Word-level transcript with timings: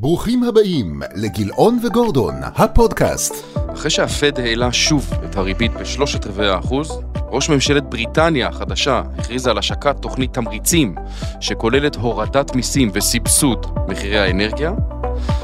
ברוכים 0.00 0.42
הבאים 0.42 1.00
לגילאון 1.14 1.78
וגורדון, 1.84 2.34
הפודקאסט. 2.42 3.34
אחרי 3.74 3.90
שהפד 3.90 4.40
העלה 4.40 4.72
שוב 4.72 5.10
את 5.24 5.36
הריבית 5.36 5.72
בשלושת 5.72 6.26
רבעי 6.26 6.48
האחוז, 6.48 7.00
ראש 7.28 7.50
ממשלת 7.50 7.90
בריטניה 7.90 8.48
החדשה 8.48 9.02
הכריזה 9.18 9.50
על 9.50 9.58
השקת 9.58 9.96
תוכנית 10.02 10.32
תמריצים 10.32 10.94
שכוללת 11.40 11.96
הורדת 11.96 12.54
מיסים 12.54 12.90
וסבסוד 12.94 13.66
מחירי 13.88 14.18
האנרגיה. 14.18 14.72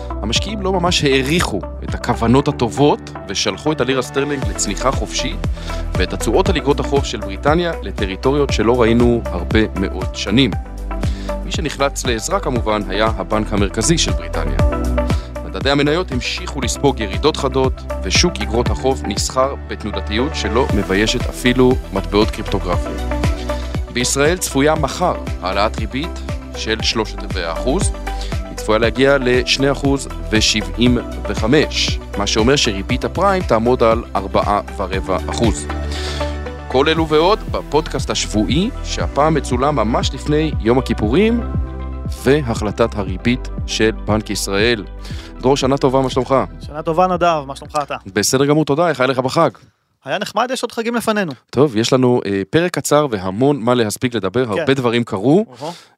המשקיעים 0.08 0.60
לא 0.60 0.72
ממש 0.72 1.04
העריכו 1.04 1.60
את 1.84 1.94
הכוונות 1.94 2.48
הטובות 2.48 3.10
ושלחו 3.28 3.72
את 3.72 3.80
הלירה 3.80 4.02
סטרלינג 4.02 4.44
לצניחה 4.50 4.92
חופשית 4.92 5.38
ואת 5.92 6.12
התשואות 6.12 6.48
על 6.48 6.56
אגרות 6.56 6.80
החוב 6.80 7.04
של 7.04 7.20
בריטניה 7.20 7.72
לטריטוריות 7.82 8.52
שלא 8.52 8.80
ראינו 8.80 9.22
הרבה 9.24 9.60
מאוד 9.80 10.14
שנים. 10.14 10.50
מי 11.46 11.52
שנחלץ 11.52 12.06
לעזרה 12.06 12.40
כמובן 12.40 12.82
היה 12.88 13.06
הבנק 13.06 13.52
המרכזי 13.52 13.98
של 13.98 14.12
בריטניה. 14.12 14.56
מדדי 15.44 15.70
המניות 15.70 16.12
המשיכו 16.12 16.60
לספוג 16.60 17.00
ירידות 17.00 17.36
חדות, 17.36 17.72
ושוק 18.02 18.32
אגרות 18.42 18.70
החוב 18.70 19.02
נסחר 19.06 19.54
בתנודתיות 19.68 20.34
שלא 20.34 20.66
מביישת 20.74 21.20
אפילו 21.20 21.72
מטבעות 21.92 22.30
קריפטוגרפיים. 22.30 22.96
בישראל 23.92 24.36
צפויה 24.36 24.74
מחר 24.74 25.16
העלאת 25.42 25.78
ריבית 25.78 26.20
של 26.56 26.82
שלושת 26.82 27.22
רבעי 27.22 27.44
האחוז, 27.44 27.92
היא 28.30 28.56
צפויה 28.56 28.78
להגיע 28.78 29.18
ל-2% 29.18 29.86
ו-75, 30.30 31.44
מה 32.18 32.26
שאומר 32.26 32.56
שריבית 32.56 33.04
הפריים 33.04 33.42
תעמוד 33.42 33.82
על 33.82 34.02
4.25%. 34.14 35.44
כל 36.76 36.88
אלו 36.88 37.08
ועוד 37.08 37.38
בפודקאסט 37.50 38.10
השבועי, 38.10 38.70
שהפעם 38.84 39.34
מצולם 39.34 39.76
ממש 39.76 40.10
לפני 40.14 40.52
יום 40.60 40.78
הכיפורים, 40.78 41.40
והחלטת 42.22 42.94
הריבית 42.94 43.48
של 43.66 43.90
בנק 43.90 44.30
ישראל. 44.30 44.84
דרור, 45.40 45.56
שנה 45.56 45.78
טובה, 45.78 46.00
מה 46.00 46.10
שלומך? 46.10 46.34
שנה 46.66 46.82
טובה 46.82 47.06
נדב, 47.06 47.42
מה 47.46 47.56
שלומך 47.56 47.78
אתה? 47.82 47.96
בסדר 48.06 48.46
גמור, 48.46 48.64
תודה, 48.64 48.88
איך 48.88 49.00
היה 49.00 49.06
לך 49.06 49.18
בחג? 49.18 49.50
היה 50.04 50.18
נחמד, 50.18 50.50
יש 50.52 50.62
עוד 50.62 50.72
חגים 50.72 50.94
לפנינו. 50.94 51.32
טוב, 51.50 51.76
יש 51.76 51.92
לנו 51.92 52.20
אה, 52.26 52.42
פרק 52.50 52.74
קצר 52.74 53.06
והמון 53.10 53.60
מה 53.60 53.74
להספיק 53.74 54.14
לדבר, 54.14 54.44
כן. 54.44 54.50
הרבה 54.50 54.74
דברים 54.74 55.04
קרו. 55.04 55.46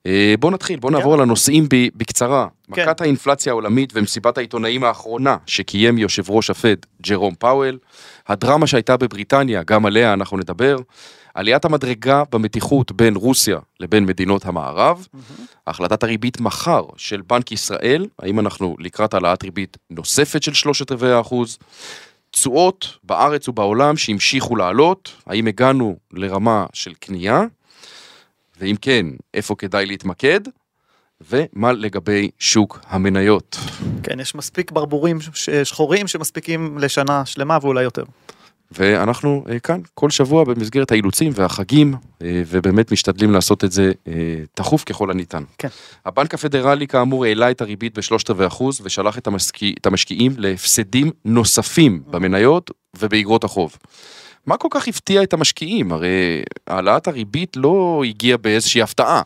אה, 0.06 0.34
בוא 0.40 0.50
נתחיל, 0.50 0.78
בוא 0.78 0.90
כן. 0.90 0.96
נעבור 0.96 1.14
על 1.14 1.20
הנושאים 1.20 1.66
ב, 1.70 1.86
בקצרה. 1.94 2.46
כן. 2.72 2.82
מכת 2.82 3.00
האינפלציה 3.00 3.52
העולמית 3.52 3.92
ומסיבת 3.94 4.38
העיתונאים 4.38 4.84
האחרונה 4.84 5.36
שקיים 5.46 5.98
יושב 5.98 6.30
ראש 6.30 6.50
הפד, 6.50 6.76
ג'רום 7.02 7.34
פאוול. 7.34 7.78
הדרמה 8.28 8.66
שהייתה 8.66 8.96
בבריטניה, 8.96 9.62
גם 9.62 9.86
עליה 9.86 10.12
אנחנו 10.12 10.36
נדבר. 10.36 10.76
עליית 11.34 11.64
המדרגה 11.64 12.22
במתיחות 12.32 12.92
בין 12.92 13.16
רוסיה 13.16 13.58
לבין 13.80 14.06
מדינות 14.06 14.46
המערב. 14.46 15.06
החלטת 15.66 16.02
הריבית 16.02 16.40
מחר 16.40 16.82
של 16.96 17.22
בנק 17.26 17.52
ישראל, 17.52 18.06
האם 18.18 18.40
אנחנו 18.40 18.76
לקראת 18.78 19.14
העלאת 19.14 19.42
ריבית 19.42 19.76
נוספת 19.90 20.42
של 20.42 20.54
שלושת 20.54 20.92
רבעי 20.92 21.12
האחוז. 21.12 21.58
תשואות 22.30 22.98
בארץ 23.04 23.48
ובעולם 23.48 23.96
שהמשיכו 23.96 24.56
לעלות, 24.56 25.12
האם 25.26 25.46
הגענו 25.46 25.96
לרמה 26.12 26.66
של 26.72 26.94
קנייה, 26.94 27.42
ואם 28.60 28.76
כן, 28.80 29.06
איפה 29.34 29.54
כדאי 29.54 29.86
להתמקד, 29.86 30.40
ומה 31.30 31.72
לגבי 31.72 32.30
שוק 32.38 32.80
המניות. 32.88 33.58
כן, 34.02 34.20
יש 34.20 34.34
מספיק 34.34 34.72
ברבורים 34.72 35.18
שחורים 35.32 36.06
שמספיקים 36.08 36.78
לשנה 36.78 37.26
שלמה 37.26 37.58
ואולי 37.62 37.82
יותר. 37.82 38.04
ואנחנו 38.70 39.44
אה, 39.50 39.58
כאן 39.58 39.80
כל 39.94 40.10
שבוע 40.10 40.44
במסגרת 40.44 40.90
האילוצים 40.90 41.32
והחגים, 41.34 41.94
אה, 42.22 42.42
ובאמת 42.46 42.92
משתדלים 42.92 43.32
לעשות 43.32 43.64
את 43.64 43.72
זה 43.72 43.92
אה, 44.08 44.12
תכוף 44.54 44.84
ככל 44.84 45.10
הניתן. 45.10 45.42
כן. 45.58 45.68
הבנק 46.06 46.34
הפדרלי 46.34 46.86
כאמור 46.86 47.24
העלה 47.24 47.50
את 47.50 47.60
הריבית 47.60 47.98
בשלושת 47.98 48.30
רבעי 48.30 48.46
אחוז 48.46 48.80
ושלח 48.84 49.18
את, 49.18 49.26
המשקיע, 49.26 49.72
את 49.80 49.86
המשקיעים 49.86 50.32
להפסדים 50.36 51.10
נוספים 51.24 52.02
במניות 52.06 52.70
ובאגרות 52.98 53.44
החוב. 53.44 53.76
מה 54.46 54.56
כל 54.56 54.68
כך 54.70 54.88
הפתיע 54.88 55.22
את 55.22 55.32
המשקיעים? 55.32 55.92
הרי 55.92 56.42
העלאת 56.66 57.08
הריבית 57.08 57.56
לא 57.56 58.02
הגיעה 58.08 58.38
באיזושהי 58.38 58.82
הפתעה. 58.82 59.22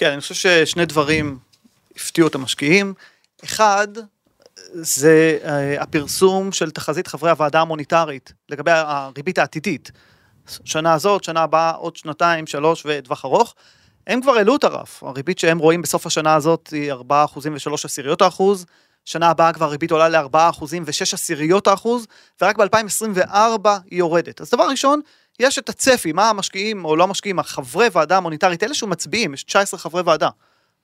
כן, 0.00 0.12
אני 0.12 0.20
חושב 0.20 0.34
ששני 0.34 0.86
דברים 0.86 1.38
הפתיעו 1.96 2.28
את 2.28 2.34
המשקיעים. 2.34 2.94
אחד, 3.44 3.88
זה 4.72 5.38
אה, 5.44 5.82
הפרסום 5.82 6.52
של 6.52 6.70
תחזית 6.70 7.06
חברי 7.06 7.30
הוועדה 7.30 7.60
המוניטרית 7.60 8.32
לגבי 8.48 8.70
הריבית 8.70 9.38
העתידית. 9.38 9.90
שנה 10.64 10.94
הזאת, 10.94 11.24
שנה 11.24 11.42
הבאה, 11.42 11.70
עוד 11.70 11.96
שנתיים, 11.96 12.46
שלוש 12.46 12.82
וטווח 12.86 13.24
ארוך. 13.24 13.54
הם 14.06 14.20
כבר 14.20 14.32
העלו 14.32 14.56
את 14.56 14.64
הרף, 14.64 15.02
הריבית 15.02 15.38
שהם 15.38 15.58
רואים 15.58 15.82
בסוף 15.82 16.06
השנה 16.06 16.34
הזאת 16.34 16.68
היא 16.72 16.92
4 16.92 17.24
אחוזים 17.24 17.54
ו-3 17.54 17.74
עשיריות 17.84 18.22
האחוז, 18.22 18.66
שנה 19.04 19.30
הבאה 19.30 19.52
כבר 19.52 19.66
הריבית 19.66 19.90
עולה 19.90 20.08
ל-4 20.08 20.36
אחוזים 20.50 20.82
ו-6 20.86 21.14
עשיריות 21.14 21.66
האחוז, 21.66 22.06
ורק 22.42 22.56
ב-2024 22.56 23.68
היא 23.90 23.98
יורדת. 23.98 24.40
אז 24.40 24.50
דבר 24.50 24.64
ראשון, 24.64 25.00
יש 25.40 25.58
את 25.58 25.68
הצפי, 25.68 26.12
מה 26.12 26.30
המשקיעים, 26.30 26.84
או 26.84 26.96
לא 26.96 27.04
המשקיעים, 27.04 27.38
החברי 27.38 27.88
ועדה 27.92 28.16
המוניטרית, 28.16 28.62
אלה 28.62 28.74
שמצביעים, 28.74 29.34
יש 29.34 29.44
19 29.44 29.80
חברי 29.80 30.02
ועדה, 30.02 30.28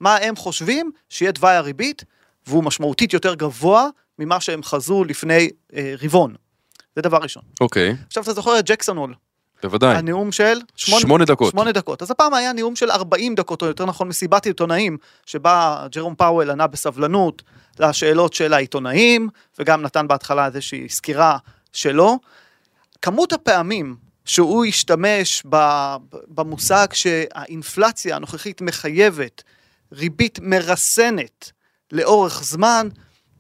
מה 0.01 0.17
הם 0.17 0.37
חושבים 0.37 0.91
שיהיה 1.09 1.33
תוואי 1.33 1.57
הריבית, 1.57 2.05
והוא 2.47 2.65
משמעותית 2.65 3.13
יותר 3.13 3.35
גבוה 3.35 3.89
ממה 4.19 4.41
שהם 4.41 4.63
חזו 4.63 5.05
לפני 5.05 5.49
אה, 5.77 5.95
רבעון. 6.03 6.35
זה 6.97 7.03
דבר 7.03 7.19
ראשון. 7.19 7.43
אוקיי, 7.61 7.97
עכשיו 8.07 8.23
אתה 8.23 8.33
זוכר 8.33 8.59
את 8.59 8.67
ג'קסון 8.67 8.97
הול, 8.97 9.15
בוודאי. 9.63 9.97
הנאום 9.97 10.33
של 10.33 10.59
שמונה 10.77 11.25
דקות. 11.25 11.51
שמונה 11.51 11.73
דקות. 11.73 12.03
אז 12.03 12.11
הפעם 12.11 12.35
היה 12.35 12.53
נאום 12.53 12.77
של 12.77 12.91
40 12.91 13.35
דקות, 13.35 13.63
או 13.63 13.67
יותר 13.67 13.85
נכון 13.85 14.09
מסיבת 14.09 14.47
עיתונאים, 14.47 14.97
שבה 15.27 15.87
ג'רום 15.93 16.15
פאוול 16.15 16.51
ענה 16.51 16.67
בסבלנות 16.67 17.43
לשאלות 17.79 18.33
של 18.33 18.53
העיתונאים, 18.53 19.29
וגם 19.59 19.83
נתן 19.83 20.09
בהתחלה 20.09 20.47
איזושהי 20.47 20.89
סקירה 20.89 21.39
שלו. 21.73 22.19
כמות 23.03 23.33
הפעמים 23.33 24.06
שהוא 24.27 24.65
השתמש 24.65 25.43
במושג 26.29 26.87
שהאינפלציה 26.93 28.17
הנוכחית 28.17 28.61
מחייבת 28.61 29.43
ריבית 29.93 30.39
מרסנת 30.43 31.53
לאורך 31.93 32.43
זמן, 32.45 32.89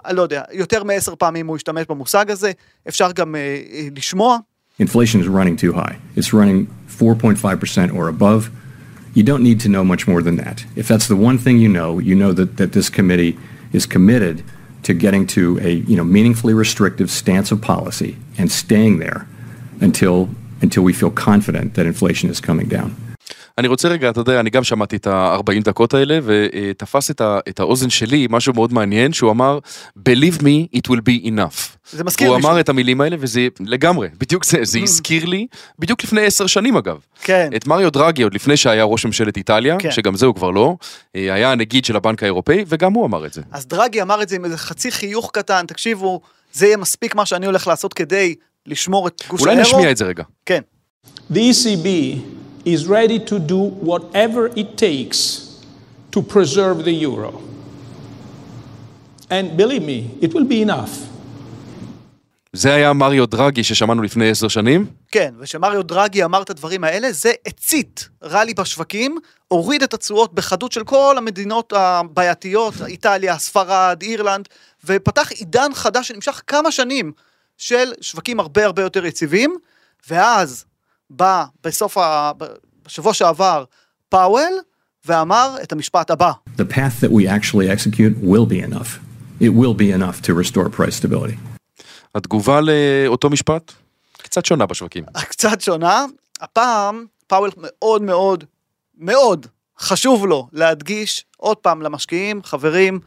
אני 0.06 0.16
לא 0.16 0.22
יודע, 0.22 0.42
יותר 0.52 0.84
מעשר 0.84 1.14
פעמים 1.16 1.47
הוא 1.47 1.56
השתמש 1.56 1.86
במושג 1.88 2.30
הזה, 2.30 2.52
אפשר 2.88 3.12
גם 3.12 3.34
אה, 3.34 3.41
אה, 3.72 3.88
לשמוע. 3.97 4.38
Inflation 4.80 5.20
is 5.22 5.26
running 5.26 5.56
too 5.56 5.72
high. 5.72 5.97
It's 6.16 6.32
running 6.34 6.66
4.5% 6.88 7.94
or 7.94 8.08
above. 8.08 8.50
You 9.14 9.22
don't 9.22 9.42
need 9.42 9.58
to 9.60 9.68
know 9.70 9.82
much 9.82 10.06
more 10.06 10.20
than 10.20 10.36
that. 10.36 10.66
If 10.76 10.86
that's 10.86 11.08
the 11.08 11.16
one 11.16 11.38
thing 11.38 11.56
you 11.58 11.70
know, 11.70 11.98
you 11.98 12.14
know 12.14 12.32
that, 12.34 12.58
that 12.58 12.72
this 12.72 12.91
committee 12.91 13.38
is 13.72 13.86
committed 13.86 14.44
to 14.82 14.92
getting 14.92 15.26
to 15.28 15.58
a 15.62 15.72
you 15.91 15.97
know, 15.97 16.04
meaningfully 16.04 16.54
restrictive 16.54 17.10
stance 17.10 17.50
of 17.50 17.58
policy 17.62 18.12
and 18.38 18.53
staying 18.53 18.98
there 18.98 19.26
until, 19.80 20.28
until 20.62 20.82
we 20.82 20.92
feel 21.02 21.24
confident 21.24 21.78
that 21.78 21.86
inflation 21.86 22.30
is 22.36 22.40
coming 22.46 22.72
down. 22.72 22.88
אני 23.58 23.68
רוצה 23.68 23.88
רגע, 23.88 24.10
אתה 24.10 24.20
יודע, 24.20 24.40
אני 24.40 24.50
גם 24.50 24.64
שמעתי 24.64 24.96
את 24.96 25.06
ה-40 25.06 25.62
דקות 25.64 25.94
האלה, 25.94 26.18
ותפס 26.24 27.10
את, 27.10 27.20
ה- 27.20 27.38
את 27.48 27.60
האוזן 27.60 27.90
שלי 27.90 28.26
משהו 28.30 28.52
מאוד 28.54 28.72
מעניין, 28.72 29.12
שהוא 29.12 29.30
אמר, 29.30 29.58
Believe 29.98 30.38
me, 30.40 30.76
it 30.76 30.90
will 30.90 31.00
be 31.08 31.26
enough. 31.26 31.76
זה 31.92 32.04
מזכיר 32.04 32.28
הוא 32.28 32.36
מישהו. 32.36 32.50
אמר 32.50 32.60
את 32.60 32.68
המילים 32.68 33.00
האלה, 33.00 33.16
וזה 33.20 33.48
לגמרי, 33.60 34.08
בדיוק 34.18 34.44
זה, 34.44 34.58
זה 34.62 34.78
הזכיר 34.82 35.24
לי, 35.24 35.46
בדיוק 35.78 36.04
לפני 36.04 36.20
עשר 36.26 36.46
שנים 36.46 36.76
אגב. 36.76 36.96
כן. 37.22 37.50
את 37.56 37.66
מריו 37.66 37.90
דרגי 37.90 38.22
עוד 38.22 38.34
לפני 38.34 38.56
שהיה 38.56 38.84
ראש 38.84 39.06
ממשלת 39.06 39.36
איטליה, 39.36 39.76
כן. 39.78 39.90
שגם 39.90 40.16
זה 40.16 40.26
הוא 40.26 40.34
כבר 40.34 40.50
לא, 40.50 40.76
אה, 41.16 41.34
היה 41.34 41.52
הנגיד 41.52 41.84
של 41.84 41.96
הבנק 41.96 42.22
האירופאי, 42.22 42.64
וגם 42.68 42.92
הוא 42.92 43.06
אמר 43.06 43.26
את 43.26 43.32
זה. 43.32 43.42
אז 43.52 43.66
דרגי 43.66 44.02
אמר 44.02 44.22
את 44.22 44.28
זה 44.28 44.36
עם 44.36 44.44
איזה 44.44 44.58
חצי 44.58 44.90
חיוך 44.90 45.30
קטן, 45.32 45.64
תקשיבו, 45.66 46.20
זה 46.52 46.66
יהיה 46.66 46.76
מספיק 46.76 47.14
מה 47.14 47.26
שאני 47.26 47.46
הולך 47.46 47.66
לעשות 47.66 47.94
כדי 47.94 48.34
לשמור 48.66 49.09
את 49.09 49.22
גוש 49.28 49.41
אולי 49.41 49.53
האירו. 49.53 49.69
נשמיע 49.69 49.91
את 49.91 49.97
זה 49.97 50.04
רגע. 50.04 50.25
כן. 50.47 50.60
The 51.32 51.37
ECB 51.37 51.87
is 52.66 52.87
ready 52.87 53.19
to 53.31 53.38
do 53.38 53.60
whatever 53.88 54.59
it 54.59 54.77
takes 54.77 55.19
to 56.12 56.22
preserve 56.22 56.84
the 56.84 56.97
euro. 57.09 57.32
And 59.31 59.56
believe 59.56 59.82
me, 59.82 60.00
it 60.25 60.31
will 60.34 60.48
be 60.48 60.68
enough. 60.68 61.07
זה 62.53 62.74
היה 62.74 62.92
מריו 62.92 63.27
דרגי 63.27 63.65
ששמענו 63.65 64.03
לפני 64.03 64.30
עשר 64.30 64.48
שנים, 64.48 64.86
כן, 65.10 65.34
ושמריו 65.39 65.83
דרגי 65.83 66.24
אמר 66.24 66.42
את 66.42 66.51
הדברים 66.51 66.84
האלה, 66.84 67.12
זה 67.12 67.33
הצית 67.47 68.09
רלי 68.22 68.54
בשווקים, 68.54 69.19
הוריד 69.48 69.83
את 69.83 69.95
התשואות 69.95 70.34
בחדות 70.34 70.72
של 70.72 70.84
כל 70.84 71.15
המדינות 71.19 71.72
הבעייתיות, 71.77 72.74
איטליה, 72.86 73.39
ספרד, 73.39 74.03
אירלנד, 74.03 74.48
ופתח 74.84 75.30
עידן 75.33 75.74
חדש 75.74 76.09
שנמשך 76.09 76.42
כמה 76.47 76.71
שנים 76.71 77.12
של 77.56 77.92
שווקים 78.00 78.41
הרבה 78.41 78.64
הרבה 78.64 78.82
יותר 78.82 79.06
יציבים, 79.06 79.56
ואז 80.08 80.64
בא 81.10 81.44
בסוף, 81.64 81.98
ה... 81.98 82.32
בשבוע 82.84 83.14
שעבר, 83.14 83.64
פאוול, 84.08 84.53
ואמר 85.04 85.56
את 85.62 85.72
המשפט 85.72 86.10
הבא. 86.10 86.32
The 86.56 86.72
path 86.72 87.00
that 87.00 87.10
we 87.10 87.26
actually 87.28 87.68
execute 87.68 88.24
will 88.24 88.47
be 88.47 88.72
enough. 88.72 89.00
It 89.41 89.53
will 89.53 89.74
be 89.74 89.91
enough 89.92 90.22
to 90.22 90.34
restore 90.34 90.68
price 90.78 90.97
stability. 91.04 91.36
התגובה 92.14 92.60
לאותו 92.60 93.30
משפט? 93.30 93.72
קצת 94.12 94.44
שונה 94.44 94.66
בשווקים. 94.66 95.04
קצת 95.30 95.60
שונה, 95.60 96.04
הפעם 96.41 97.06
פאוול 97.26 97.50
מאוד 97.56 98.02
מאוד 98.02 98.44
מאוד 98.98 99.47
חשוב 99.78 100.26
לו 100.26 100.48
להדגיש 100.52 101.24
עוד 101.36 101.56
פעם 101.56 101.82
למשקיעים, 101.82 102.42
חברים, 102.42 103.00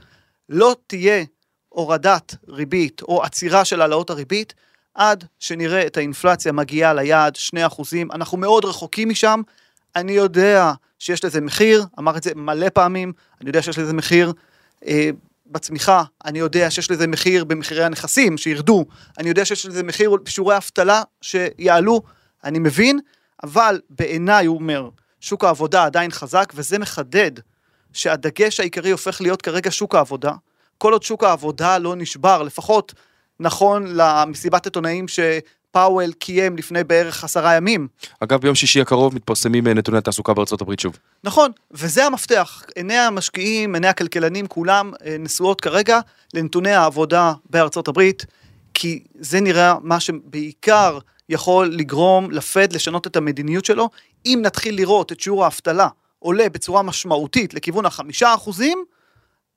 לא 0.49 0.75
תהיה 0.87 1.23
הורדת 1.69 2.35
ריבית 2.47 3.01
או 3.01 3.23
עצירה 3.23 3.65
של 3.65 3.81
העלאות 3.81 4.09
הריבית 4.09 4.53
עד 4.93 5.23
שנראה 5.39 5.87
את 5.87 5.97
האינפלציה 5.97 6.51
מגיעה 6.51 6.93
ליעד 6.93 7.37
2%. 7.55 7.59
אנחנו 8.13 8.37
מאוד 8.37 8.65
רחוקים 8.65 9.09
משם. 9.09 9.41
אני 9.95 10.11
יודע 10.11 10.73
שיש 10.99 11.25
לזה 11.25 11.41
מחיר, 11.41 11.85
אמר 11.99 12.17
את 12.17 12.23
זה 12.23 12.31
מלא 12.35 12.69
פעמים, 12.69 13.13
אני 13.41 13.49
יודע 13.49 13.61
שיש 13.61 13.77
לזה 13.77 13.93
מחיר 13.93 14.33
אה, 14.87 15.09
בצמיחה, 15.47 16.03
אני 16.25 16.39
יודע 16.39 16.71
שיש 16.71 16.91
לזה 16.91 17.07
מחיר 17.07 17.43
במחירי 17.43 17.83
הנכסים 17.83 18.37
שירדו, 18.37 18.85
אני 19.17 19.29
יודע 19.29 19.45
שיש 19.45 19.65
לזה 19.65 19.83
מחיר 19.83 20.15
בשיעורי 20.23 20.57
אבטלה 20.57 21.01
שיעלו, 21.21 22.01
אני 22.43 22.59
מבין, 22.59 22.99
אבל 23.43 23.81
בעיניי, 23.89 24.45
הוא 24.45 24.55
אומר, 24.55 24.89
שוק 25.21 25.43
העבודה 25.43 25.85
עדיין 25.85 26.11
חזק, 26.11 26.53
וזה 26.55 26.79
מחדד 26.79 27.31
שהדגש 27.93 28.59
העיקרי 28.59 28.91
הופך 28.91 29.21
להיות 29.21 29.41
כרגע 29.41 29.71
שוק 29.71 29.95
העבודה. 29.95 30.31
כל 30.79 30.93
עוד 30.93 31.03
שוק 31.03 31.23
העבודה 31.23 31.77
לא 31.77 31.95
נשבר, 31.95 32.43
לפחות 32.43 32.93
נכון 33.39 33.87
למסיבת 33.87 34.65
עיתונאים 34.65 35.05
שפאוול 35.07 36.11
קיים 36.11 36.57
לפני 36.57 36.83
בערך 36.83 37.23
עשרה 37.23 37.55
ימים. 37.55 37.87
אגב, 38.19 38.41
ביום 38.41 38.55
שישי 38.55 38.81
הקרוב 38.81 39.15
מתפרסמים 39.15 39.67
אה, 39.67 39.73
נתוני 39.73 39.97
התעסוקה 39.97 40.33
בארצות 40.33 40.61
הברית 40.61 40.79
שוב. 40.79 40.97
נכון, 41.23 41.51
וזה 41.71 42.05
המפתח. 42.05 42.63
עיני 42.75 42.97
המשקיעים, 42.97 43.73
עיני 43.73 43.87
הכלכלנים, 43.87 44.47
כולם 44.47 44.91
אה, 45.05 45.15
נשואות 45.19 45.61
כרגע 45.61 45.99
לנתוני 46.33 46.71
העבודה 46.71 47.33
בארצות 47.49 47.87
הברית, 47.87 48.25
כי 48.73 49.03
זה 49.19 49.39
נראה 49.39 49.75
מה 49.81 49.99
שבעיקר 49.99 50.99
יכול 51.29 51.67
לגרום 51.67 52.31
לפד 52.31 52.73
לשנות 52.73 53.07
את 53.07 53.15
המדיניות 53.15 53.65
שלו. 53.65 53.89
אם 54.25 54.39
נתחיל 54.41 54.75
לראות 54.75 55.11
את 55.11 55.19
שיעור 55.19 55.43
האבטלה 55.43 55.87
עולה 56.19 56.49
בצורה 56.49 56.81
משמעותית 56.81 57.53
לכיוון 57.53 57.85
החמישה 57.85 58.33
אחוזים, 58.33 58.83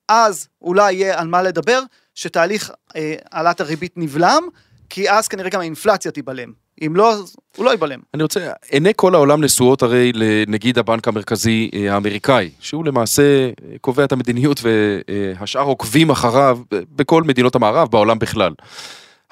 אז 0.08 0.48
אולי 0.62 0.92
יהיה 0.92 1.20
על 1.20 1.28
מה 1.28 1.42
לדבר, 1.42 1.80
שתהליך 2.14 2.70
אה, 2.96 3.14
העלאת 3.32 3.60
אה, 3.60 3.66
הריבית 3.66 3.92
נבלם, 3.96 4.42
כי 4.90 5.10
אז 5.10 5.28
כנראה 5.28 5.50
גם 5.50 5.60
האינפלציה 5.60 6.10
תיבלם. 6.10 6.52
אם 6.86 6.96
לא, 6.96 7.12
אז 7.12 7.36
הוא 7.56 7.64
לא 7.64 7.70
ייבלם. 7.70 8.00
אני 8.14 8.22
רוצה, 8.22 8.52
עיני 8.70 8.92
כל 8.96 9.14
העולם 9.14 9.44
נשואות 9.44 9.82
הרי 9.82 10.12
לנגיד 10.14 10.78
הבנק 10.78 11.08
המרכזי 11.08 11.70
אה, 11.74 11.94
האמריקאי, 11.94 12.50
שהוא 12.60 12.84
למעשה 12.84 13.22
אה, 13.46 13.50
קובע 13.80 14.04
את 14.04 14.12
המדיניות 14.12 14.60
והשאר 14.62 15.62
עוקבים 15.62 16.10
אחריו 16.10 16.58
בכל 16.72 17.22
מדינות 17.22 17.54
המערב, 17.54 17.88
בעולם 17.90 18.18
בכלל. 18.18 18.52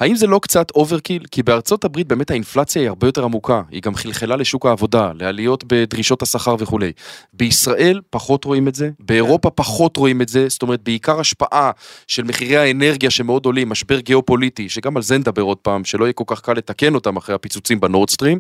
האם 0.01 0.17
זה 0.17 0.27
לא 0.27 0.39
קצת 0.43 0.71
overkill? 0.71 1.23
כי 1.31 1.43
בארצות 1.43 1.85
הברית 1.85 2.07
באמת 2.07 2.31
האינפלציה 2.31 2.83
היא 2.83 2.89
הרבה 2.89 3.09
יותר 3.09 3.25
עמוקה, 3.25 3.63
היא 3.71 3.83
גם 3.83 3.95
חלחלה 3.95 4.37
לשוק 4.37 4.67
העבודה, 4.67 5.13
לעליות 5.15 5.65
בדרישות 5.67 6.23
השכר 6.23 6.57
וכולי. 6.59 6.93
בישראל 7.33 8.01
פחות 8.11 8.45
רואים 8.45 8.69
את 8.69 8.75
זה, 8.75 8.91
באירופה 9.01 9.51
פחות 9.51 9.97
רואים 9.97 10.23
את 10.23 10.29
זה, 10.29 10.49
זאת 10.49 10.63
אומרת 10.63 10.83
בעיקר 10.83 11.21
השפעה 11.21 11.71
של 12.07 12.23
מחירי 12.23 12.57
האנרגיה 12.57 13.11
שמאוד 13.11 13.47
עולים, 13.47 13.69
משבר 13.69 14.01
גיאופוליטי, 14.01 14.69
שגם 14.69 14.97
על 14.97 15.03
זה 15.03 15.19
נדבר 15.19 15.43
עוד 15.43 15.59
פעם, 15.59 15.85
שלא 15.85 16.05
יהיה 16.05 16.13
כל 16.13 16.25
כך 16.27 16.41
קל 16.41 16.53
לתקן 16.53 16.95
אותם 16.95 17.17
אחרי 17.17 17.35
הפיצוצים 17.35 17.81
בנורדסטרים. 17.81 18.39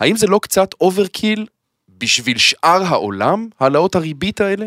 האם 0.00 0.16
זה 0.16 0.26
לא 0.26 0.38
קצת 0.42 0.70
overkill 0.80 1.46
בשביל 1.98 2.38
שאר 2.38 2.84
העולם, 2.84 3.48
העלאות 3.60 3.94
הריבית 3.94 4.40
האלה? 4.40 4.66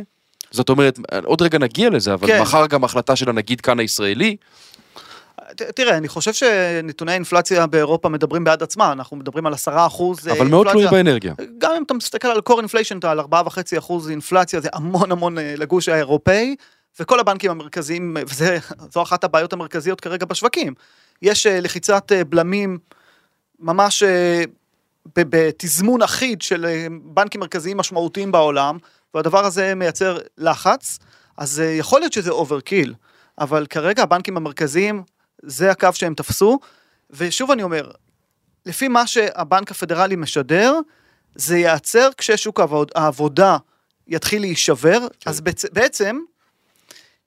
זאת 0.51 0.69
אומרת, 0.69 1.00
עוד 1.24 1.42
רגע 1.42 1.57
נגיע 1.57 1.89
לזה, 1.89 2.13
אבל 2.13 2.27
כן. 2.27 2.42
מחר 2.42 2.68
גם 2.68 2.83
החלטה 2.83 3.15
של 3.15 3.30
הנגיד 3.30 3.62
כאן 3.62 3.80
הישראלי, 3.80 4.36
תראה, 5.75 5.97
אני 5.97 6.07
חושב 6.07 6.33
שנתוני 6.33 7.11
האינפלציה 7.11 7.67
באירופה 7.67 8.09
מדברים 8.09 8.43
בעד 8.43 8.63
עצמם, 8.63 8.89
אנחנו 8.91 9.17
מדברים 9.17 9.45
על 9.45 9.53
עשרה 9.53 9.87
אחוז 9.87 10.27
אה, 10.27 10.33
אבל 10.33 10.47
מאוד 10.47 10.67
תלוי 10.71 10.87
באנרגיה. 10.87 11.33
גם 11.57 11.71
אם 11.77 11.83
אתה 11.83 11.93
מסתכל 11.93 12.27
על 12.27 12.41
core 12.49 12.61
inflation, 12.61 12.97
אתה 12.99 13.11
על 13.11 13.19
ארבעה 13.19 13.43
וחצי 13.45 13.77
אחוז 13.77 14.09
אינפלציה, 14.09 14.59
זה 14.59 14.69
המון 14.73 15.11
המון 15.11 15.37
אה, 15.37 15.53
לגוש 15.57 15.89
האירופאי, 15.89 16.55
וכל 16.99 17.19
הבנקים 17.19 17.51
המרכזיים, 17.51 18.17
וזו 18.27 19.01
אחת 19.03 19.23
הבעיות 19.23 19.53
המרכזיות 19.53 20.01
כרגע 20.01 20.25
בשווקים. 20.25 20.73
יש 21.21 21.47
אה, 21.47 21.59
לחיצת 21.59 22.11
בלמים 22.29 22.77
ממש 23.59 24.03
בתזמון 25.15 26.01
אחיד 26.01 26.41
של 26.41 26.65
בנקים 27.03 27.41
מרכזיים 27.41 27.77
משמעותיים 27.77 28.31
בעולם, 28.31 28.77
והדבר 29.13 29.45
הזה 29.45 29.75
מייצר 29.75 30.17
לחץ, 30.37 30.99
אז 31.37 31.63
יכול 31.79 31.99
להיות 31.99 32.13
שזה 32.13 32.31
overkill. 32.31 32.94
אבל 33.39 33.65
כרגע 33.69 34.03
הבנקים 34.03 34.37
המרכזיים 34.37 35.03
זה 35.41 35.71
הקו 35.71 35.89
שהם 35.94 36.13
תפסו, 36.13 36.59
ושוב 37.09 37.51
אני 37.51 37.63
אומר, 37.63 37.91
לפי 38.65 38.88
מה 38.88 39.07
שהבנק 39.07 39.71
הפדרלי 39.71 40.15
משדר, 40.15 40.80
זה 41.35 41.57
ייעצר 41.57 42.09
כששוק 42.18 42.59
העבוד, 42.59 42.91
העבודה 42.95 43.57
יתחיל 44.07 44.41
להישבר, 44.41 45.00
כן. 45.19 45.30
אז 45.30 45.41
בצ, 45.41 45.65
בעצם, 45.65 46.19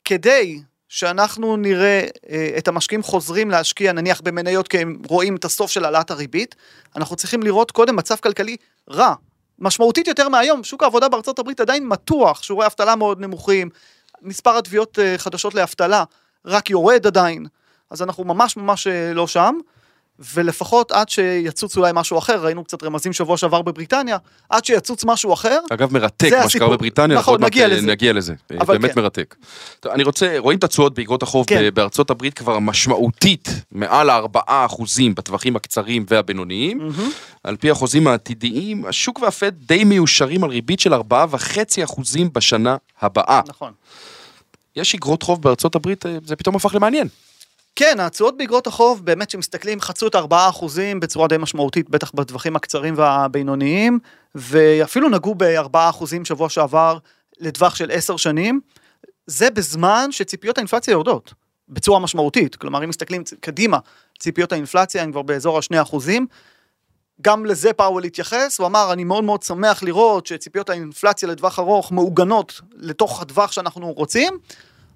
כדי 0.05 0.61
שאנחנו 0.89 1.57
נראה 1.57 2.07
אה, 2.31 2.51
את 2.59 2.69
המשקיעים 2.69 3.03
חוזרים 3.03 3.51
להשקיע 3.51 3.93
נניח 3.93 4.21
במניות 4.21 4.69
כי 4.69 4.79
הם 4.79 5.03
רואים 5.09 5.37
את 5.37 5.45
הסוף 5.45 5.71
של 5.71 5.85
העלאת 5.85 6.11
הריבית, 6.11 6.55
אנחנו 6.97 7.17
צריכים 7.17 7.43
לראות 7.43 7.71
קודם 7.71 7.97
מצב 7.97 8.17
כלכלי 8.17 8.57
רע, 8.91 9.15
משמעותית 9.59 10.07
יותר 10.07 10.29
מהיום, 10.29 10.65
שוק 10.65 10.83
העבודה 10.83 11.09
בארצות 11.09 11.39
הברית 11.39 11.61
עדיין 11.61 11.89
מתוח, 11.89 12.43
שיעורי 12.43 12.67
אבטלה 12.67 12.97
מאוד 12.97 13.21
נמוכים, 13.21 13.71
מספר 14.23 14.59
התביעות 14.59 14.99
אה, 14.99 15.19
חדשות 15.19 15.55
לאבטלה 15.55 16.05
רק 16.45 16.71
יורד 16.71 17.07
עדיין, 17.07 17.47
אז 17.91 18.03
אנחנו 18.03 18.25
ממש 18.25 18.57
ממש 18.57 18.87
אה, 18.87 19.13
לא 19.15 19.27
שם. 19.27 19.59
ולפחות 20.35 20.93
עד 20.93 21.09
שיצוץ 21.09 21.77
אולי 21.77 21.91
משהו 21.95 22.19
אחר, 22.19 22.45
ראינו 22.45 22.65
קצת 22.65 22.83
רמזים 22.83 23.13
שבוע 23.13 23.37
שעבר 23.37 23.63
בבריטניה, 23.63 24.17
עד 24.51 24.65
שיצוץ 24.65 25.05
משהו 25.05 25.33
אחר, 25.33 25.59
אגב 25.71 25.93
מרתק 25.93 26.33
מה 26.43 26.49
שקרה 26.49 26.69
בבריטניה, 26.69 27.19
נכון, 27.19 27.45
נגיע 27.45 27.69
לזה. 27.69 27.87
נגיע 27.87 28.13
לזה, 28.13 28.35
באמת 28.51 28.93
כן. 28.93 29.01
מרתק. 29.01 29.35
טוב, 29.81 29.93
אני 29.93 30.03
רוצה, 30.03 30.35
רואים 30.39 30.59
את 30.59 30.65
התשואות 30.65 30.95
באגרות 30.95 31.23
החוב 31.23 31.47
כן. 31.47 31.75
בארצות 31.75 32.11
הברית 32.11 32.35
כבר 32.35 32.59
משמעותית, 32.59 33.49
מעל 33.73 34.11
4% 34.11 34.15
בטווחים 35.15 35.57
הקצרים 35.57 36.05
והבינוניים, 36.09 36.81
mm-hmm. 36.81 37.11
על 37.45 37.57
פי 37.57 37.71
החוזים 37.71 38.07
העתידיים, 38.07 38.85
השוק 38.85 39.19
והפד 39.23 39.53
די 39.67 39.85
מיושרים 39.85 40.45
על 40.45 40.51
ריבית 40.51 40.81
של 40.81 40.95
4.5% 40.95 41.01
בשנה 42.33 42.77
הבאה. 43.01 43.41
נכון. 43.47 43.73
יש 44.77 44.95
אגרות 44.95 45.23
חוב 45.23 45.43
בארצות 45.43 45.75
הברית, 45.75 46.07
אה, 46.07 46.19
זה 46.25 46.37
פתאום 46.37 46.57
הפך 46.57 46.75
למעניין. 46.75 47.09
כן, 47.77 48.01
התשואות 48.01 48.37
באגרות 48.37 48.67
החוב, 48.67 49.05
באמת 49.05 49.31
שמסתכלים, 49.31 49.81
חצו 49.81 50.07
את 50.07 50.15
4% 50.15 50.19
בצורה 51.01 51.29
די 51.29 51.37
משמעותית, 51.39 51.91
בטח 51.91 52.13
בטווחים 52.15 52.57
הקצרים 52.57 52.95
והבינוניים, 52.97 53.99
ואפילו 54.35 55.09
נגעו 55.09 55.35
ב-4% 55.35 56.05
שבוע 56.25 56.49
שעבר 56.49 56.99
לטווח 57.41 57.75
של 57.75 57.91
10 57.93 58.17
שנים. 58.17 58.61
זה 59.27 59.51
בזמן 59.51 60.09
שציפיות 60.11 60.59
האינפלציה 60.59 60.93
יורדות, 60.93 61.35
בצורה 61.69 62.01
משמעותית. 62.01 62.57
כלומר, 62.57 62.85
אם 62.85 62.89
מסתכלים 62.89 63.23
קדימה, 63.41 63.79
ציפיות 64.19 64.53
האינפלציה 64.53 65.03
הן 65.03 65.13
כבר 65.13 65.23
באזור 65.23 65.59
ה-2%. 65.59 65.97
גם 67.21 67.47
לזה 67.47 67.73
פאוול 67.73 68.05
התייחס, 68.05 68.59
הוא 68.59 68.67
אמר, 68.67 68.93
אני 68.93 69.05
מאוד 69.05 69.25
מאוד 69.25 69.43
שמח 69.43 69.83
לראות 69.83 70.27
שציפיות 70.27 70.71
האינפלציה 70.71 71.29
לטווח 71.29 71.59
ארוך 71.59 71.93
מעוגנות 71.93 72.61
לתוך 72.75 73.23
הטווח 73.23 73.53
שאנחנו 73.53 73.93
רוצים, 73.93 74.39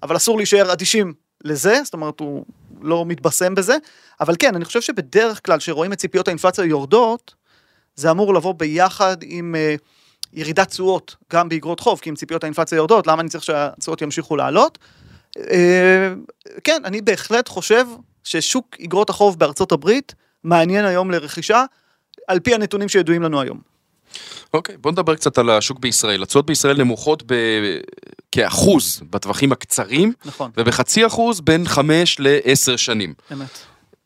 אבל 0.02 0.16
אסור 0.16 0.36
להישאר 0.36 0.72
אדישים 0.72 1.12
לזה, 1.44 1.80
זאת 1.84 1.94
אומרת, 1.94 2.20
הוא 2.20 2.44
לא 2.82 3.04
מתבשם 3.06 3.54
בזה, 3.54 3.76
אבל 4.20 4.34
כן, 4.38 4.54
אני 4.54 4.64
חושב 4.64 4.80
שבדרך 4.80 5.40
כלל 5.46 5.58
כשרואים 5.58 5.92
את 5.92 5.98
ציפיות 5.98 6.28
האינפלציה 6.28 6.64
יורדות, 6.64 7.34
זה 7.96 8.10
אמור 8.10 8.34
לבוא 8.34 8.54
ביחד 8.54 9.16
עם 9.22 9.54
uh, 9.54 9.80
ירידת 10.32 10.68
תשואות, 10.68 11.16
גם 11.32 11.48
באגרות 11.48 11.80
חוב, 11.80 12.00
כי 12.00 12.10
אם 12.10 12.14
ציפיות 12.14 12.44
האינפלציה 12.44 12.76
יורדות, 12.76 13.06
למה 13.06 13.22
אני 13.22 13.28
צריך 13.28 13.44
שהתשואות 13.44 14.02
ימשיכו 14.02 14.36
לעלות? 14.36 14.78
Uh, 15.38 15.40
כן, 16.64 16.82
אני 16.84 17.00
בהחלט 17.00 17.48
חושב 17.48 17.86
ששוק 18.24 18.76
אגרות 18.84 19.10
החוב 19.10 19.38
בארצות 19.38 19.72
הברית 19.72 20.14
מעניין 20.44 20.84
היום 20.84 21.10
לרכישה, 21.10 21.64
על 22.28 22.40
פי 22.40 22.54
הנתונים 22.54 22.88
שידועים 22.88 23.22
לנו 23.22 23.40
היום. 23.40 23.60
אוקיי, 24.54 24.74
okay, 24.74 24.78
בוא 24.78 24.92
נדבר 24.92 25.14
קצת 25.14 25.38
על 25.38 25.50
השוק 25.50 25.78
בישראל. 25.78 26.22
התשואות 26.22 26.46
בישראל 26.46 26.78
נמוכות 26.78 27.22
ב... 27.26 27.34
כאחוז 28.32 29.02
בטווחים 29.10 29.52
הקצרים, 29.52 30.12
נכון. 30.24 30.50
ובחצי 30.56 31.06
אחוז 31.06 31.40
בין 31.40 31.68
חמש 31.68 32.16
לעשר 32.20 32.76
שנים. 32.76 33.14
אמת. 33.32 33.58